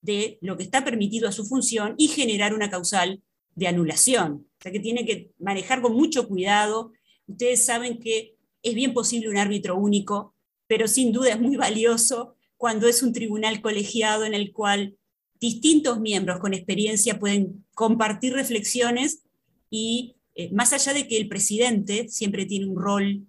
de 0.00 0.38
lo 0.40 0.56
que 0.56 0.62
está 0.62 0.84
permitido 0.84 1.28
a 1.28 1.32
su 1.32 1.44
función 1.44 1.94
y 1.98 2.08
generar 2.08 2.54
una 2.54 2.70
causal 2.70 3.22
de 3.54 3.66
anulación. 3.66 4.46
O 4.58 4.62
sea 4.62 4.72
que 4.72 4.80
tiene 4.80 5.04
que 5.04 5.32
manejar 5.38 5.82
con 5.82 5.94
mucho 5.94 6.28
cuidado. 6.28 6.92
Ustedes 7.26 7.64
saben 7.64 7.98
que 7.98 8.36
es 8.62 8.74
bien 8.74 8.94
posible 8.94 9.28
un 9.28 9.36
árbitro 9.36 9.76
único, 9.76 10.34
pero 10.66 10.86
sin 10.86 11.12
duda 11.12 11.30
es 11.30 11.40
muy 11.40 11.56
valioso 11.56 12.36
cuando 12.56 12.88
es 12.88 13.02
un 13.02 13.12
tribunal 13.12 13.60
colegiado 13.60 14.24
en 14.24 14.34
el 14.34 14.52
cual 14.52 14.96
distintos 15.40 16.00
miembros 16.00 16.40
con 16.40 16.54
experiencia 16.54 17.18
pueden 17.18 17.64
compartir 17.74 18.32
reflexiones 18.32 19.22
y 19.70 20.16
eh, 20.34 20.50
más 20.52 20.72
allá 20.72 20.92
de 20.92 21.06
que 21.06 21.16
el 21.16 21.28
presidente 21.28 22.08
siempre 22.08 22.46
tiene 22.46 22.66
un 22.66 22.76
rol 22.80 23.26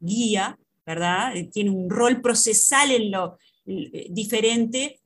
guía, 0.00 0.58
¿verdad? 0.86 1.36
Eh, 1.36 1.48
tiene 1.52 1.70
un 1.70 1.88
rol 1.90 2.20
procesal 2.20 2.90
en 2.90 3.10
lo 3.10 3.38
eh, 3.66 4.06
diferente, 4.10 5.00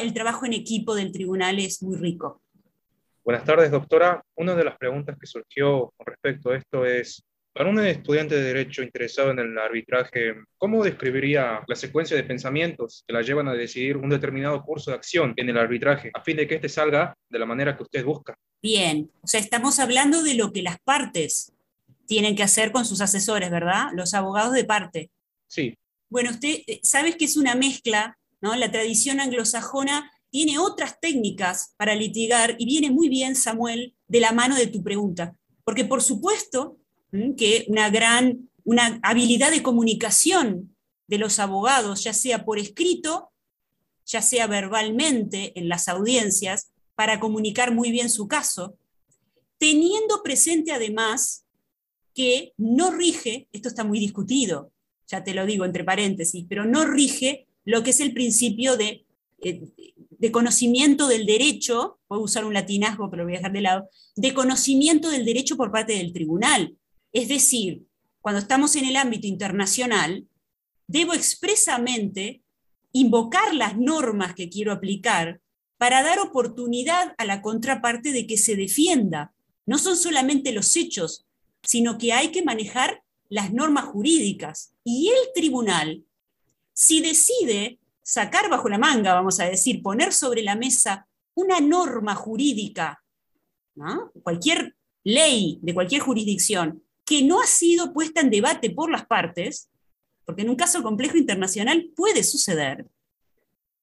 el 0.00 0.12
trabajo 0.12 0.44
en 0.44 0.54
equipo 0.54 0.94
del 0.94 1.12
tribunal 1.12 1.58
es 1.60 1.82
muy 1.82 1.96
rico. 1.96 2.42
Buenas 3.24 3.44
tardes, 3.44 3.70
doctora. 3.70 4.22
Una 4.36 4.54
de 4.54 4.64
las 4.64 4.76
preguntas 4.76 5.16
que 5.20 5.26
surgió 5.26 5.92
con 5.96 6.06
respecto 6.06 6.50
a 6.50 6.56
esto 6.56 6.84
es, 6.84 7.22
para 7.52 7.70
un 7.70 7.78
estudiante 7.80 8.34
de 8.34 8.42
Derecho 8.42 8.82
interesado 8.82 9.30
en 9.30 9.38
el 9.38 9.58
arbitraje, 9.58 10.34
¿cómo 10.56 10.82
describiría 10.82 11.62
la 11.66 11.76
secuencia 11.76 12.16
de 12.16 12.24
pensamientos 12.24 13.04
que 13.06 13.12
la 13.12 13.22
llevan 13.22 13.48
a 13.48 13.54
decidir 13.54 13.96
un 13.96 14.08
determinado 14.08 14.62
curso 14.62 14.90
de 14.90 14.96
acción 14.96 15.34
en 15.36 15.48
el 15.48 15.58
arbitraje, 15.58 16.10
a 16.14 16.22
fin 16.22 16.36
de 16.36 16.48
que 16.48 16.56
éste 16.56 16.68
salga 16.68 17.14
de 17.28 17.38
la 17.38 17.46
manera 17.46 17.76
que 17.76 17.82
usted 17.82 18.04
busca? 18.04 18.34
Bien, 18.62 19.10
o 19.20 19.26
sea, 19.26 19.40
estamos 19.40 19.78
hablando 19.78 20.22
de 20.22 20.34
lo 20.34 20.52
que 20.52 20.62
las 20.62 20.78
partes 20.80 21.52
tienen 22.08 22.34
que 22.34 22.42
hacer 22.42 22.72
con 22.72 22.86
sus 22.86 23.02
asesores, 23.02 23.50
¿verdad? 23.50 23.90
Los 23.94 24.14
abogados 24.14 24.54
de 24.54 24.64
parte. 24.64 25.10
Sí. 25.46 25.78
Bueno, 26.08 26.30
usted 26.30 26.62
eh, 26.66 26.80
sabe 26.82 27.16
que 27.16 27.26
es 27.26 27.36
una 27.36 27.54
mezcla, 27.54 28.18
¿no? 28.40 28.56
La 28.56 28.72
tradición 28.72 29.20
anglosajona 29.20 30.10
tiene 30.30 30.58
otras 30.58 30.98
técnicas 31.00 31.74
para 31.76 31.94
litigar 31.94 32.56
y 32.58 32.64
viene 32.64 32.90
muy 32.90 33.10
bien, 33.10 33.36
Samuel, 33.36 33.94
de 34.08 34.20
la 34.20 34.32
mano 34.32 34.56
de 34.56 34.66
tu 34.66 34.82
pregunta. 34.82 35.36
Porque 35.64 35.84
por 35.84 36.02
supuesto 36.02 36.78
que 37.36 37.66
una 37.68 37.90
gran, 37.90 38.48
una 38.64 38.98
habilidad 39.02 39.50
de 39.50 39.62
comunicación 39.62 40.74
de 41.06 41.18
los 41.18 41.38
abogados, 41.38 42.04
ya 42.04 42.14
sea 42.14 42.44
por 42.44 42.58
escrito, 42.58 43.30
ya 44.06 44.22
sea 44.22 44.46
verbalmente 44.46 45.58
en 45.58 45.68
las 45.68 45.88
audiencias, 45.88 46.70
para 46.94 47.20
comunicar 47.20 47.74
muy 47.74 47.90
bien 47.90 48.08
su 48.08 48.28
caso, 48.28 48.76
teniendo 49.58 50.22
presente 50.22 50.72
además 50.72 51.44
que 52.18 52.52
no 52.56 52.90
rige, 52.90 53.46
esto 53.52 53.68
está 53.68 53.84
muy 53.84 54.00
discutido, 54.00 54.72
ya 55.06 55.22
te 55.22 55.34
lo 55.34 55.46
digo 55.46 55.64
entre 55.64 55.84
paréntesis, 55.84 56.46
pero 56.48 56.64
no 56.64 56.84
rige 56.84 57.46
lo 57.64 57.84
que 57.84 57.90
es 57.90 58.00
el 58.00 58.12
principio 58.12 58.76
de, 58.76 59.06
eh, 59.40 59.62
de 60.10 60.32
conocimiento 60.32 61.06
del 61.06 61.26
derecho, 61.26 62.00
puedo 62.08 62.22
usar 62.22 62.44
un 62.44 62.54
latinazgo, 62.54 63.08
pero 63.08 63.22
lo 63.22 63.28
voy 63.28 63.34
a 63.34 63.38
dejar 63.38 63.52
de 63.52 63.60
lado, 63.60 63.88
de 64.16 64.34
conocimiento 64.34 65.10
del 65.10 65.24
derecho 65.24 65.56
por 65.56 65.70
parte 65.70 65.92
del 65.92 66.12
tribunal. 66.12 66.76
Es 67.12 67.28
decir, 67.28 67.84
cuando 68.20 68.40
estamos 68.40 68.74
en 68.74 68.86
el 68.86 68.96
ámbito 68.96 69.28
internacional, 69.28 70.26
debo 70.88 71.14
expresamente 71.14 72.42
invocar 72.90 73.54
las 73.54 73.78
normas 73.78 74.34
que 74.34 74.48
quiero 74.48 74.72
aplicar 74.72 75.40
para 75.76 76.02
dar 76.02 76.18
oportunidad 76.18 77.14
a 77.16 77.24
la 77.24 77.42
contraparte 77.42 78.10
de 78.10 78.26
que 78.26 78.38
se 78.38 78.56
defienda. 78.56 79.32
No 79.66 79.78
son 79.78 79.96
solamente 79.96 80.50
los 80.50 80.74
hechos, 80.74 81.27
sino 81.62 81.98
que 81.98 82.12
hay 82.12 82.30
que 82.30 82.42
manejar 82.42 83.02
las 83.28 83.52
normas 83.52 83.84
jurídicas. 83.84 84.74
Y 84.84 85.08
el 85.08 85.32
tribunal, 85.34 86.04
si 86.72 87.00
decide 87.00 87.78
sacar 88.02 88.48
bajo 88.48 88.68
la 88.68 88.78
manga, 88.78 89.14
vamos 89.14 89.38
a 89.40 89.44
decir, 89.44 89.82
poner 89.82 90.12
sobre 90.12 90.42
la 90.42 90.56
mesa 90.56 91.06
una 91.34 91.60
norma 91.60 92.14
jurídica, 92.14 93.02
cualquier 94.22 94.74
ley 95.04 95.58
de 95.62 95.74
cualquier 95.74 96.00
jurisdicción, 96.00 96.82
que 97.04 97.22
no 97.22 97.40
ha 97.40 97.46
sido 97.46 97.92
puesta 97.92 98.20
en 98.20 98.30
debate 98.30 98.70
por 98.70 98.90
las 98.90 99.06
partes, 99.06 99.68
porque 100.24 100.42
en 100.42 100.50
un 100.50 100.56
caso 100.56 100.82
complejo 100.82 101.16
internacional 101.16 101.90
puede 101.94 102.22
suceder, 102.22 102.86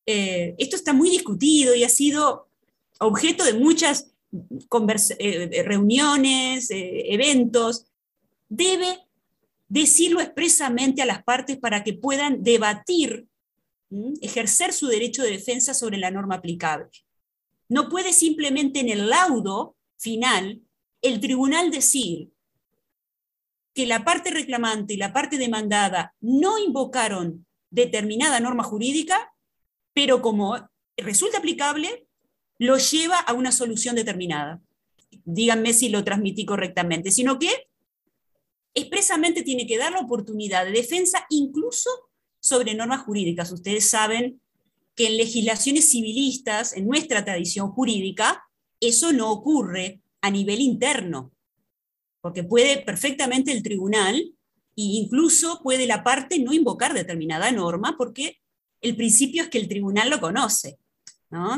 eh, 0.06 0.54
esto 0.60 0.76
está 0.76 0.94
muy 0.94 1.10
discutido 1.10 1.74
y 1.74 1.84
ha 1.84 1.90
sido 1.90 2.50
objeto 3.00 3.44
de 3.44 3.54
muchas 3.54 4.12
eh, 5.20 5.64
reuniones, 5.66 6.72
eh, 6.72 7.14
eventos. 7.14 7.86
Debe 8.50 9.00
decirlo 9.68 10.22
expresamente 10.22 11.02
a 11.02 11.06
las 11.06 11.24
partes 11.24 11.58
para 11.58 11.84
que 11.84 11.94
puedan 11.94 12.44
debatir, 12.44 13.28
ejercer 14.22 14.74
su 14.74 14.88
derecho 14.88 15.24
de 15.24 15.32
defensa 15.32 15.74
sobre 15.74 15.98
la 15.98 16.12
norma 16.12 16.36
aplicable. 16.36 16.90
No 17.70 17.90
puede 17.90 18.14
simplemente 18.14 18.80
en 18.80 18.90
el 18.90 19.10
laudo 19.10 19.76
final 19.98 20.62
el 21.02 21.20
tribunal 21.20 21.72
decir 21.72 22.30
que 23.74 23.86
la 23.86 24.06
parte 24.06 24.32
reclamante 24.32 24.94
y 24.94 24.98
la 24.98 25.14
parte 25.14 25.38
demandada 25.38 26.16
no 26.22 26.60
invocaron 26.60 27.46
determinada 27.70 28.40
norma 28.40 28.64
jurídica 28.64 29.32
pero 29.96 30.22
como 30.22 30.70
resulta 30.98 31.38
aplicable, 31.38 32.05
lo 32.58 32.78
lleva 32.78 33.20
a 33.20 33.34
una 33.34 33.52
solución 33.52 33.96
determinada. 33.96 34.62
Díganme 35.24 35.74
si 35.74 35.90
lo 35.90 36.04
transmití 36.04 36.46
correctamente, 36.46 37.12
sino 37.12 37.40
que 37.40 37.50
expresamente 38.74 39.44
tiene 39.44 39.66
que 39.66 39.78
dar 39.78 39.94
la 39.94 40.00
oportunidad 40.00 40.66
de 40.66 40.72
defensa 40.72 41.26
incluso 41.30 41.90
sobre 42.40 42.76
normas 42.76 43.02
jurídicas. 43.02 43.52
Ustedes 43.52 43.90
saben 43.90 44.42
que 44.96 45.08
en 45.08 45.18
legislaciones 45.18 45.90
civilistas, 45.90 46.74
en 46.74 46.88
nuestra 46.88 47.26
tradición 47.26 47.72
jurídica, 47.72 48.44
eso 48.80 49.14
no 49.14 49.32
ocurre 49.32 50.02
a 50.22 50.30
nivel 50.30 50.62
interno, 50.62 51.32
porque 52.22 52.44
puede 52.44 52.78
perfectamente 52.78 53.52
el 53.52 53.64
tribunal 53.64 54.16
e 54.18 54.82
incluso 54.82 55.62
puede 55.64 55.88
la 55.88 56.04
parte 56.04 56.40
no 56.40 56.54
invocar 56.54 56.94
determinada 56.94 57.52
norma 57.52 57.96
porque 57.98 58.40
el 58.82 58.96
principio 58.96 59.44
es 59.44 59.50
que 59.50 59.58
el 59.58 59.68
tribunal 59.68 60.10
lo 60.10 60.20
conoce, 60.20 60.78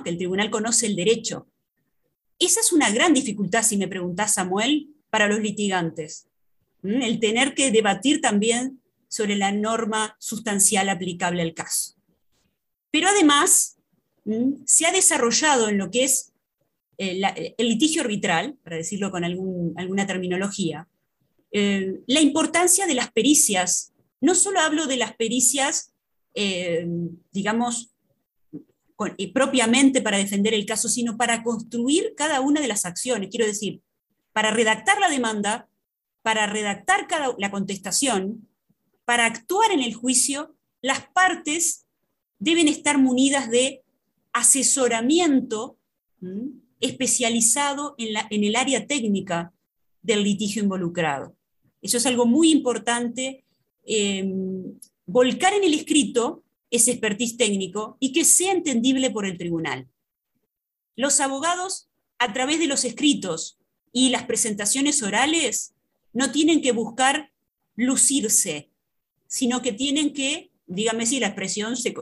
que 0.03 0.10
el 0.10 0.17
tribunal 0.17 0.49
conoce 0.49 0.88
el 0.88 0.95
derecho. 0.95 1.47
Esa 2.39 2.60
es 2.60 2.71
una 2.71 2.91
gran 2.91 3.13
dificultad, 3.13 3.63
si 3.63 3.77
me 3.77 3.88
preguntás, 3.88 4.34
Samuel, 4.34 4.89
para 5.10 5.27
los 5.27 5.39
litigantes. 5.39 6.27
El 6.84 7.19
tener 7.19 7.53
que 7.53 7.71
debatir 7.71 8.21
también 8.21 8.82
sobre 9.08 9.36
la 9.36 9.51
norma 9.51 10.15
sustancial 10.19 10.89
aplicable 10.89 11.41
al 11.41 11.53
caso. 11.53 11.95
Pero 12.91 13.08
además, 13.08 13.77
se 14.65 14.86
ha 14.86 14.91
desarrollado 14.91 15.69
en 15.69 15.77
lo 15.77 15.89
que 15.91 16.03
es 16.03 16.34
eh, 16.97 17.56
el 17.58 17.67
litigio 17.69 18.01
arbitral, 18.01 18.58
para 18.63 18.77
decirlo 18.77 19.12
con 19.12 19.23
alguna 19.23 20.08
terminología, 20.08 20.88
eh, 21.51 22.01
la 22.08 22.21
importancia 22.21 22.86
de 22.86 22.95
las 22.95 23.12
pericias. 23.12 23.93
No 24.21 24.36
solo 24.36 24.60
hablo 24.60 24.88
de 24.88 24.97
las 24.97 25.15
pericias 25.15 25.93
eh, 26.39 26.86
digamos, 27.32 27.89
propiamente 29.33 30.01
para 30.01 30.17
defender 30.17 30.53
el 30.53 30.65
caso, 30.65 30.89
sino 30.89 31.17
para 31.17 31.43
construir 31.43 32.13
cada 32.15 32.41
una 32.41 32.62
de 32.62 32.67
las 32.67 32.86
acciones. 32.86 33.29
Quiero 33.29 33.45
decir, 33.45 33.81
para 34.33 34.51
redactar 34.51 34.99
la 34.99 35.10
demanda, 35.10 35.67
para 36.21 36.47
redactar 36.47 37.07
la 37.38 37.51
contestación, 37.51 38.47
para 39.05 39.25
actuar 39.25 39.71
en 39.71 39.81
el 39.81 39.93
juicio, 39.93 40.55
las 40.81 41.07
partes 41.10 41.86
deben 42.39 42.67
estar 42.67 42.97
munidas 42.97 43.49
de 43.49 43.83
asesoramiento 44.33 45.77
especializado 46.79 47.95
en, 47.97 48.13
la, 48.13 48.27
el 48.29 48.55
área 48.55 48.86
técnica 48.86 49.53
del 50.01 50.23
litigio 50.23 50.62
involucrado. 50.62 51.36
Eso 51.81 51.97
es 51.97 52.05
algo 52.05 52.25
muy 52.25 52.51
importante 52.51 53.45
eh, 53.86 54.29
volcar 55.05 55.53
en 55.53 55.63
el 55.63 55.73
escrito 55.73 56.43
ese 56.69 56.91
expertise 56.91 57.38
técnico 57.38 57.97
y 57.99 58.12
que 58.12 58.25
sea 58.25 58.51
entendible 58.51 59.12
por 59.12 59.25
el 59.25 59.38
tribunal. 59.38 59.88
Los 60.95 61.19
abogados, 61.19 61.89
a 62.17 62.34
través 62.34 62.60
de 62.60 62.67
los 62.67 62.84
escritos 62.84 63.60
y 63.93 64.10
las 64.10 64.23
presentaciones 64.23 65.01
orales, 65.03 65.73
no 66.13 66.32
tienen 66.32 66.62
que 66.62 66.71
buscar 66.71 67.32
lucirse, 67.75 68.71
sino 69.27 69.62
que 69.62 69.71
tienen 69.71 70.13
que, 70.13 70.51
dígame 70.65 71.06
si 71.06 71.19
la 71.19 71.27
expresión 71.27 71.77
se, 71.77 71.93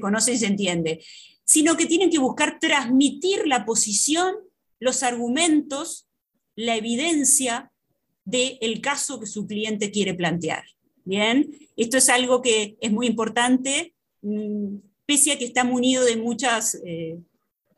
conoce 0.00 0.34
y 0.34 0.38
se 0.38 0.46
entiende, 0.46 1.04
sino 1.44 1.76
que 1.76 1.86
tienen 1.86 2.10
que 2.10 2.18
buscar 2.18 2.58
transmitir 2.60 3.46
la 3.46 3.66
posición, 3.66 4.34
los 4.78 5.02
argumentos, 5.02 6.06
la 6.54 6.76
evidencia 6.76 7.72
del 8.24 8.80
caso 8.80 9.18
que 9.18 9.26
su 9.26 9.46
cliente 9.46 9.90
quiere 9.90 10.14
plantear. 10.14 10.64
Bien, 11.04 11.50
esto 11.76 11.98
es 11.98 12.08
algo 12.08 12.42
que 12.42 12.76
es 12.80 12.92
muy 12.92 13.06
importante, 13.06 13.95
pese 15.06 15.32
a 15.32 15.38
que 15.38 15.44
está 15.44 15.64
munido 15.64 16.04
de 16.04 16.16
muchas, 16.16 16.80
eh, 16.84 17.18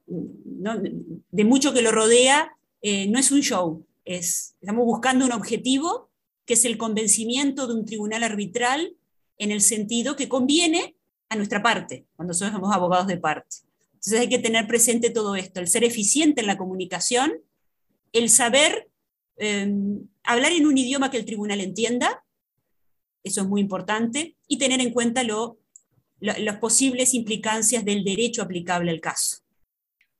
de 0.06 1.44
mucho 1.44 1.72
que 1.72 1.82
lo 1.82 1.92
rodea, 1.92 2.56
eh, 2.82 3.06
no 3.08 3.18
es 3.18 3.30
un 3.30 3.40
show, 3.40 3.84
es, 4.04 4.54
estamos 4.60 4.84
buscando 4.84 5.26
un 5.26 5.32
objetivo 5.32 6.08
que 6.46 6.54
es 6.54 6.64
el 6.64 6.78
convencimiento 6.78 7.66
de 7.66 7.74
un 7.74 7.84
tribunal 7.84 8.24
arbitral 8.24 8.96
en 9.36 9.52
el 9.52 9.60
sentido 9.60 10.16
que 10.16 10.28
conviene 10.28 10.96
a 11.28 11.36
nuestra 11.36 11.62
parte, 11.62 12.06
cuando 12.16 12.32
somos 12.32 12.74
abogados 12.74 13.06
de 13.06 13.18
parte. 13.18 13.56
Entonces 13.92 14.20
hay 14.20 14.28
que 14.28 14.38
tener 14.38 14.66
presente 14.66 15.10
todo 15.10 15.36
esto, 15.36 15.60
el 15.60 15.68
ser 15.68 15.84
eficiente 15.84 16.40
en 16.40 16.46
la 16.46 16.56
comunicación, 16.56 17.32
el 18.12 18.30
saber 18.30 18.88
em, 19.36 20.08
hablar 20.22 20.52
en 20.52 20.66
un 20.66 20.78
idioma 20.78 21.10
que 21.10 21.18
el 21.18 21.26
tribunal 21.26 21.60
entienda, 21.60 22.24
eso 23.22 23.42
es 23.42 23.48
muy 23.48 23.60
importante, 23.60 24.36
y 24.46 24.56
tener 24.56 24.80
en 24.80 24.92
cuenta 24.92 25.22
lo, 25.24 25.58
las 26.20 26.56
posibles 26.56 27.14
implicancias 27.14 27.84
del 27.84 28.04
derecho 28.04 28.42
aplicable 28.42 28.90
al 28.90 29.00
caso. 29.00 29.38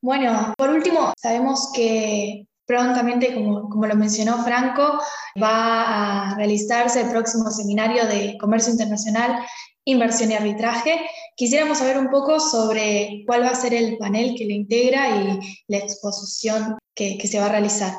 Bueno, 0.00 0.54
por 0.56 0.70
último, 0.70 1.12
sabemos 1.16 1.70
que 1.74 2.46
prontamente, 2.66 3.34
como, 3.34 3.68
como, 3.68 3.87
lo 3.87 3.96
mencionó 3.96 4.44
Franco, 4.44 5.00
va 5.42 6.32
a 6.32 6.37
realizarse 6.37 7.00
el 7.00 7.11
próximo 7.11 7.50
seminario 7.50 8.06
de 8.06 8.37
Comercio 8.38 8.70
Internacional, 8.70 9.44
Inversión 9.84 10.30
y 10.30 10.34
Arbitraje. 10.34 11.00
Quisiéramos 11.34 11.78
saber 11.78 11.98
un 11.98 12.11
poco 12.11 12.38
sobre 12.38 13.24
cuál 13.26 13.42
va 13.42 13.50
a 13.50 13.54
ser 13.54 13.74
el 13.74 13.96
panel 13.96 14.34
que 14.37 14.44
lo 14.44 14.52
integra 14.52 15.22
y 15.22 15.40
la 15.66 15.78
exposición 15.78 16.76
que, 16.94 17.16
que 17.18 17.26
se 17.26 17.40
va 17.40 17.46
a 17.46 17.52
realizar. 17.52 17.94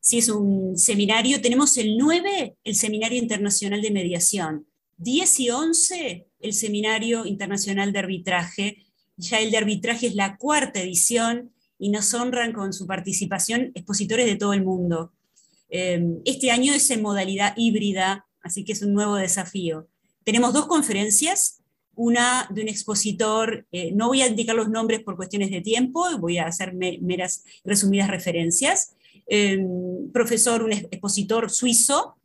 Sí, 0.00 0.18
es 0.18 0.28
un 0.28 0.76
seminario. 0.76 1.40
Tenemos 1.40 1.76
el 1.76 1.96
9, 1.96 2.56
el 2.64 2.74
Seminario 2.74 3.18
Internacional 3.18 3.82
de 3.82 3.90
Mediación. 3.90 4.66
10 4.96 5.40
y 5.40 5.50
11, 5.50 6.27
el 6.40 6.52
Seminario 6.52 7.26
Internacional 7.26 7.92
de 7.92 7.98
Arbitraje. 7.98 8.86
Ya 9.16 9.40
el 9.40 9.50
de 9.50 9.58
arbitraje 9.58 10.06
es 10.06 10.14
la 10.14 10.36
cuarta 10.36 10.80
edición 10.80 11.52
y 11.78 11.90
nos 11.90 12.12
honran 12.14 12.52
con 12.52 12.72
su 12.72 12.86
participación 12.86 13.72
expositores 13.74 14.26
de 14.26 14.36
todo 14.36 14.52
el 14.52 14.64
mundo. 14.64 15.12
Em, 15.68 16.20
este 16.24 16.50
año 16.50 16.72
es 16.72 16.90
en 16.90 17.02
modalidad 17.02 17.54
híbrida, 17.56 18.26
así 18.42 18.64
que 18.64 18.72
es 18.72 18.82
un 18.82 18.94
nuevo 18.94 19.16
desafío. 19.16 19.88
Tenemos 20.24 20.52
dos 20.52 20.66
conferencias, 20.66 21.60
una 21.94 22.48
de 22.50 22.62
un 22.62 22.68
expositor, 22.68 23.66
eh, 23.72 23.90
no 23.92 24.08
voy 24.08 24.22
a 24.22 24.28
indicar 24.28 24.54
los 24.54 24.68
nombres 24.68 25.00
por 25.00 25.16
cuestiones 25.16 25.50
de 25.50 25.60
tiempo, 25.60 26.06
voy 26.18 26.38
a 26.38 26.46
hacer 26.46 26.74
meras 26.74 27.44
resumidas 27.64 28.08
referencias. 28.08 28.94
Em, 29.26 30.10
profesor, 30.12 30.62
un 30.62 30.72
expositor 30.72 31.50
suizo, 31.50 32.16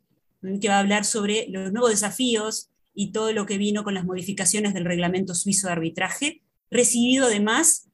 mm, 0.42 0.60
que 0.60 0.70
va 0.70 0.76
a 0.76 0.80
hablar 0.80 1.06
sobre 1.06 1.48
los 1.50 1.72
nuevos 1.72 1.90
desafíos 1.90 2.70
y 2.94 3.12
todo 3.12 3.32
lo 3.34 3.46
que 3.46 3.58
vino 3.58 3.84
con 3.84 3.94
las 3.94 4.06
modificaciones 4.06 4.74
del 4.74 4.86
reglamento 4.86 5.36
suizo 5.36 5.68
de 5.68 5.74
arbitraje, 5.74 6.42
recibido 6.70 7.26
además 7.26 7.90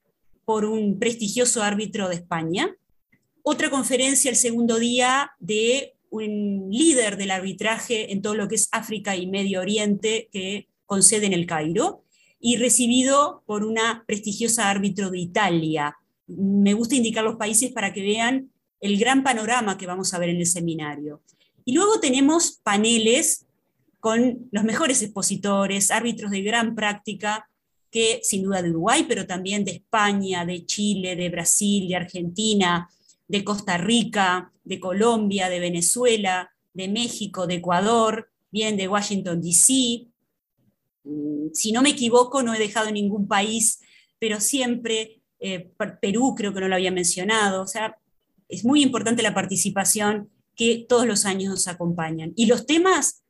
por 0.46 0.66
un 0.66 1.00
prestigioso 1.00 1.62
árbitro 1.64 2.10
de 2.10 2.16
España. 2.16 2.76
Otra 3.44 3.70
conferencia 3.70 4.30
el 4.30 4.38
segundo 4.38 4.80
día 4.80 5.32
de 5.40 5.94
un 6.10 6.70
líder 6.72 7.18
del 7.18 7.32
arbitraje 7.32 8.12
en 8.12 8.22
todo 8.22 8.36
lo 8.36 8.48
que 8.48 8.56
es 8.56 8.68
África 8.72 9.16
y 9.16 9.28
Medio 9.28 9.62
Oriente 9.62 10.30
que 10.32 10.68
concede 10.86 11.28
en 11.28 11.34
el 11.34 11.46
Cairo 11.46 12.04
y 12.40 12.58
recibido 12.58 13.44
por 13.46 13.64
una 13.64 14.04
prestigiosa 14.08 14.70
árbitro 14.70 15.12
de 15.12 15.20
Italia. 15.20 15.98
Me 16.28 16.74
gusta 16.74 16.96
indicar 16.96 17.24
los 17.24 17.36
países 17.36 17.72
para 17.72 17.94
que 17.94 18.02
vean 18.02 18.52
el 18.80 18.98
gran 18.98 19.24
panorama 19.24 19.78
que 19.78 19.86
vamos 19.86 20.14
a 20.14 20.20
ver 20.20 20.30
en 20.30 20.38
el 20.38 20.48
seminario. 20.48 21.22
Y 21.66 21.74
luego 21.74 22.00
tenemos 22.00 22.60
paneles 22.64 23.46
con 24.00 24.48
los 24.52 24.64
mejores 24.64 25.02
expositores, 25.02 25.92
árbitros 25.92 26.32
de 26.32 26.42
gran 26.42 26.76
práctica 26.76 27.50
que 27.92 28.20
sin 28.24 28.44
duda 28.44 28.62
de 28.62 28.70
Uruguay, 28.70 29.06
pero 29.08 29.26
también 29.26 29.66
de 29.66 29.72
España, 29.72 30.46
de 30.46 30.66
Chile, 30.66 31.16
de 31.16 31.30
Brasil, 31.30 31.88
de 31.88 31.96
Argentina, 31.96 32.90
de 33.28 33.44
Costa 33.44 33.78
Rica, 33.78 34.52
de 34.64 34.80
Colombia, 34.80 35.50
de 35.50 35.60
Venezuela, 35.60 36.52
de 36.74 36.88
México, 36.88 37.48
de 37.48 37.56
Ecuador, 37.56 38.30
bien 38.52 38.78
de 38.78 38.88
Washington, 38.88 39.42
D.C. 39.42 40.08
Mm, 41.04 41.48
si 41.54 41.72
no 41.72 41.82
me 41.82 41.90
equivoco, 41.90 42.44
no 42.44 42.54
he 42.54 42.60
dejado 42.60 42.92
ningún 42.92 43.28
país, 43.28 43.80
pero 44.20 44.40
siempre 44.40 45.22
eh, 45.40 45.72
Perú 46.02 46.36
creo 46.36 46.54
que 46.54 46.60
no 46.60 46.68
lo 46.68 46.76
había 46.76 46.92
mencionado. 46.92 47.64
O 47.64 47.68
sea, 47.68 47.98
es 48.48 48.66
muy 48.66 48.82
importante 48.82 49.24
la 49.24 49.34
participación 49.34 50.30
que 50.56 50.86
todos 50.88 51.08
los 51.08 51.26
años 51.26 51.52
nos 51.52 51.68
acompañan. 51.68 52.34
Y 52.36 52.48
los 52.48 52.66
temas, 52.66 53.24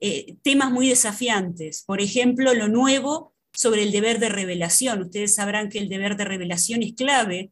eh, 0.00 0.36
temas 0.42 0.70
muy 0.70 0.88
desafiantes. 0.88 1.82
Por 1.86 2.00
ejemplo, 2.00 2.54
lo 2.54 2.68
nuevo 2.68 3.32
sobre 3.52 3.82
el 3.82 3.92
deber 3.92 4.18
de 4.18 4.28
revelación. 4.28 5.02
Ustedes 5.02 5.34
sabrán 5.34 5.68
que 5.68 5.78
el 5.78 5.88
deber 5.88 6.16
de 6.16 6.24
revelación 6.24 6.82
es 6.82 6.94
clave 6.94 7.50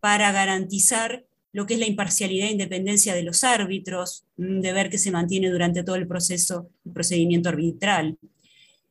para 0.00 0.32
garantizar 0.32 1.24
lo 1.52 1.66
que 1.66 1.74
es 1.74 1.80
la 1.80 1.86
imparcialidad 1.86 2.48
e 2.48 2.52
independencia 2.52 3.14
de 3.14 3.22
los 3.22 3.44
árbitros, 3.44 4.24
un 4.36 4.60
deber 4.60 4.90
que 4.90 4.98
se 4.98 5.12
mantiene 5.12 5.50
durante 5.50 5.84
todo 5.84 5.94
el 5.94 6.08
proceso, 6.08 6.68
el 6.84 6.92
procedimiento 6.92 7.48
arbitral. 7.48 8.18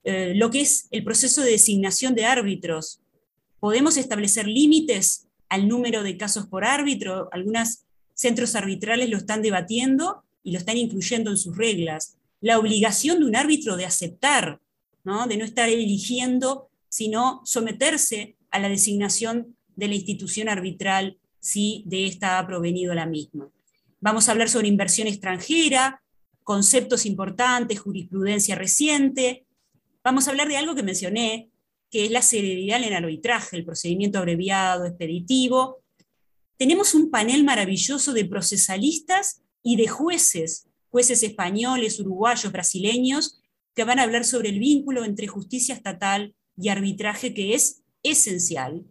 Eh, 0.06 0.34
lo 0.36 0.50
que 0.50 0.62
es 0.62 0.88
el 0.92 1.04
proceso 1.04 1.42
de 1.42 1.52
designación 1.52 2.16
de 2.16 2.26
árbitros. 2.26 3.02
Podemos 3.60 3.98
establecer 3.98 4.48
límites 4.48 5.28
al 5.50 5.68
número 5.68 6.04
de 6.04 6.18
casos 6.18 6.48
por 6.48 6.66
árbitro. 6.66 7.30
Algunos 7.32 7.84
centros 8.14 8.56
arbitrales 8.56 9.10
lo 9.10 9.18
están 9.18 9.42
debatiendo 9.42 10.24
y 10.44 10.52
lo 10.52 10.58
están 10.58 10.78
incluyendo 10.78 11.32
en 11.32 11.38
sus 11.38 11.56
reglas. 11.58 12.18
La 12.44 12.60
obligación 12.60 13.22
de 13.22 13.26
un 13.26 13.38
árbitro 13.38 13.78
de 13.78 13.86
aceptar 13.86 14.60
de 15.04 15.38
no 15.38 15.46
estar 15.46 15.70
eligiendo, 15.70 16.70
sino 16.90 17.42
someterse 17.46 18.36
a 18.52 18.60
la 18.60 18.68
designación 18.68 19.56
de 19.78 19.88
la 19.88 19.96
institución 19.96 20.50
arbitral 20.50 21.18
si 21.40 21.84
de 21.86 22.06
esta 22.06 22.38
ha 22.38 22.46
provenido 22.46 22.94
la 22.94 23.06
misma. 23.06 23.50
Vamos 24.02 24.28
a 24.28 24.34
hablar 24.34 24.50
sobre 24.50 24.68
inversión 24.68 25.08
extranjera, 25.08 26.02
conceptos 26.44 27.06
importantes, 27.06 27.80
jurisprudencia 27.80 28.56
reciente. 28.56 29.46
Vamos 30.04 30.28
a 30.28 30.32
hablar 30.32 30.50
de 30.50 30.58
algo 30.58 30.76
que 30.76 30.84
mencioné, 30.84 31.50
que 31.90 32.04
es 32.04 32.12
la 32.12 32.22
celeridad 32.22 32.78
en 32.78 32.90
el 32.90 32.94
arbitraje, 32.94 33.56
el 33.56 33.64
procedimiento 33.64 34.20
abreviado, 34.20 34.86
expeditivo. 34.86 35.82
Tenemos 36.58 36.94
un 36.94 37.10
panel 37.10 37.46
maravilloso 37.46 38.12
de 38.12 38.26
procesalistas 38.26 39.42
y 39.64 39.78
de 39.78 39.88
jueces, 39.88 40.68
jueces 40.94 41.24
españoles, 41.24 42.00
uruguayos, 42.00 42.52
brasileños, 42.52 43.42
que 43.74 43.84
van 43.84 43.98
a 43.98 44.04
hablar 44.04 44.26
sobre 44.26 44.50
el 44.50 44.60
vínculo 44.60 45.04
entre 45.06 45.26
justicia 45.26 45.74
estatal 45.74 46.36
y 46.56 46.70
arbitraje, 46.70 47.34
que 47.34 47.56
es 47.56 47.82
esencial. 48.04 48.86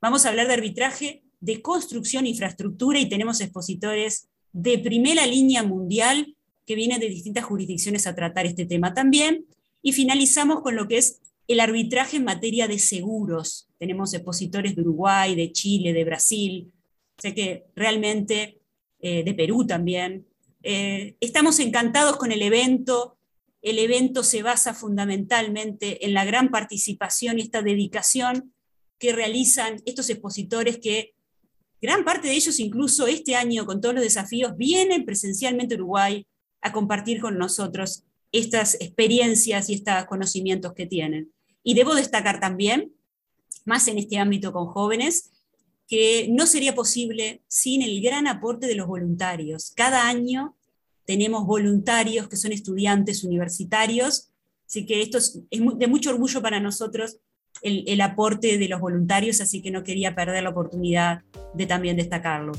Vamos 0.00 0.26
a 0.26 0.30
hablar 0.30 0.48
de 0.48 0.54
arbitraje 0.54 1.22
de 1.38 1.62
construcción 1.62 2.26
infraestructura 2.26 2.98
y 2.98 3.08
tenemos 3.08 3.40
expositores 3.40 4.26
de 4.52 4.80
primera 4.80 5.24
línea 5.24 5.62
mundial 5.62 6.34
que 6.66 6.74
vienen 6.74 6.98
de 6.98 7.10
distintas 7.10 7.44
jurisdicciones 7.44 8.08
a 8.08 8.16
tratar 8.16 8.44
este 8.44 8.66
tema 8.66 8.92
también. 8.92 9.46
Y 9.82 9.92
finalizamos 9.92 10.62
con 10.62 10.74
lo 10.74 10.88
que 10.88 10.98
es 10.98 11.20
el 11.46 11.60
arbitraje 11.60 12.16
en 12.16 12.24
materia 12.24 12.66
de 12.66 12.80
seguros. 12.80 13.68
Tenemos 13.78 14.12
expositores 14.14 14.74
de 14.74 14.82
Uruguay, 14.82 15.36
de 15.36 15.52
Chile, 15.52 15.92
de 15.92 16.04
Brasil, 16.04 16.72
sé 17.18 17.36
que 17.36 17.66
realmente 17.76 18.58
eh, 18.98 19.22
de 19.22 19.32
Perú 19.32 19.64
también. 19.64 20.26
Eh, 20.62 21.16
estamos 21.20 21.58
encantados 21.60 22.16
con 22.16 22.32
el 22.32 22.42
evento, 22.42 23.18
el 23.62 23.78
evento 23.78 24.22
se 24.22 24.42
basa 24.42 24.74
fundamentalmente 24.74 26.04
en 26.04 26.14
la 26.14 26.24
gran 26.24 26.50
participación 26.50 27.38
y 27.38 27.42
esta 27.42 27.62
dedicación 27.62 28.52
que 28.98 29.12
realizan 29.12 29.82
estos 29.84 30.08
expositores 30.10 30.78
que 30.78 31.14
gran 31.80 32.04
parte 32.04 32.28
de 32.28 32.34
ellos 32.34 32.58
incluso 32.58 33.06
este 33.06 33.34
año 33.36 33.66
con 33.66 33.80
todos 33.80 33.94
los 33.94 34.04
desafíos 34.04 34.56
vienen 34.56 35.04
presencialmente 35.04 35.74
a 35.74 35.78
Uruguay 35.78 36.26
a 36.60 36.72
compartir 36.72 37.20
con 37.20 37.38
nosotros 37.38 38.04
estas 38.32 38.74
experiencias 38.80 39.70
y 39.70 39.74
estos 39.74 40.04
conocimientos 40.06 40.72
que 40.74 40.86
tienen. 40.86 41.32
Y 41.62 41.74
debo 41.74 41.94
destacar 41.94 42.40
también, 42.40 42.92
más 43.64 43.88
en 43.88 43.98
este 43.98 44.18
ámbito 44.18 44.52
con 44.52 44.66
jóvenes, 44.66 45.30
que 45.88 46.28
no 46.30 46.46
sería 46.46 46.74
posible 46.74 47.42
sin 47.48 47.82
el 47.82 48.00
gran 48.02 48.26
aporte 48.26 48.66
de 48.66 48.74
los 48.74 48.86
voluntarios. 48.86 49.72
Cada 49.76 50.08
año 50.08 50.56
tenemos 51.04 51.46
voluntarios 51.46 52.28
que 52.28 52.36
son 52.36 52.52
estudiantes 52.52 53.22
universitarios, 53.22 54.30
así 54.66 54.84
que 54.84 55.00
esto 55.00 55.18
es, 55.18 55.40
de 55.50 55.86
mucho 55.86 56.10
orgullo 56.10 56.42
para 56.42 56.60
nosotros 56.60 57.18
el, 57.62 57.84
el, 57.86 58.00
aporte 58.00 58.58
de 58.58 58.68
los 58.68 58.80
voluntarios, 58.80 59.40
así 59.40 59.62
que 59.62 59.70
no 59.70 59.84
quería 59.84 60.14
perder 60.14 60.42
la 60.42 60.50
oportunidad 60.50 61.22
de 61.54 61.66
también 61.66 61.96
destacarlo. 61.96 62.52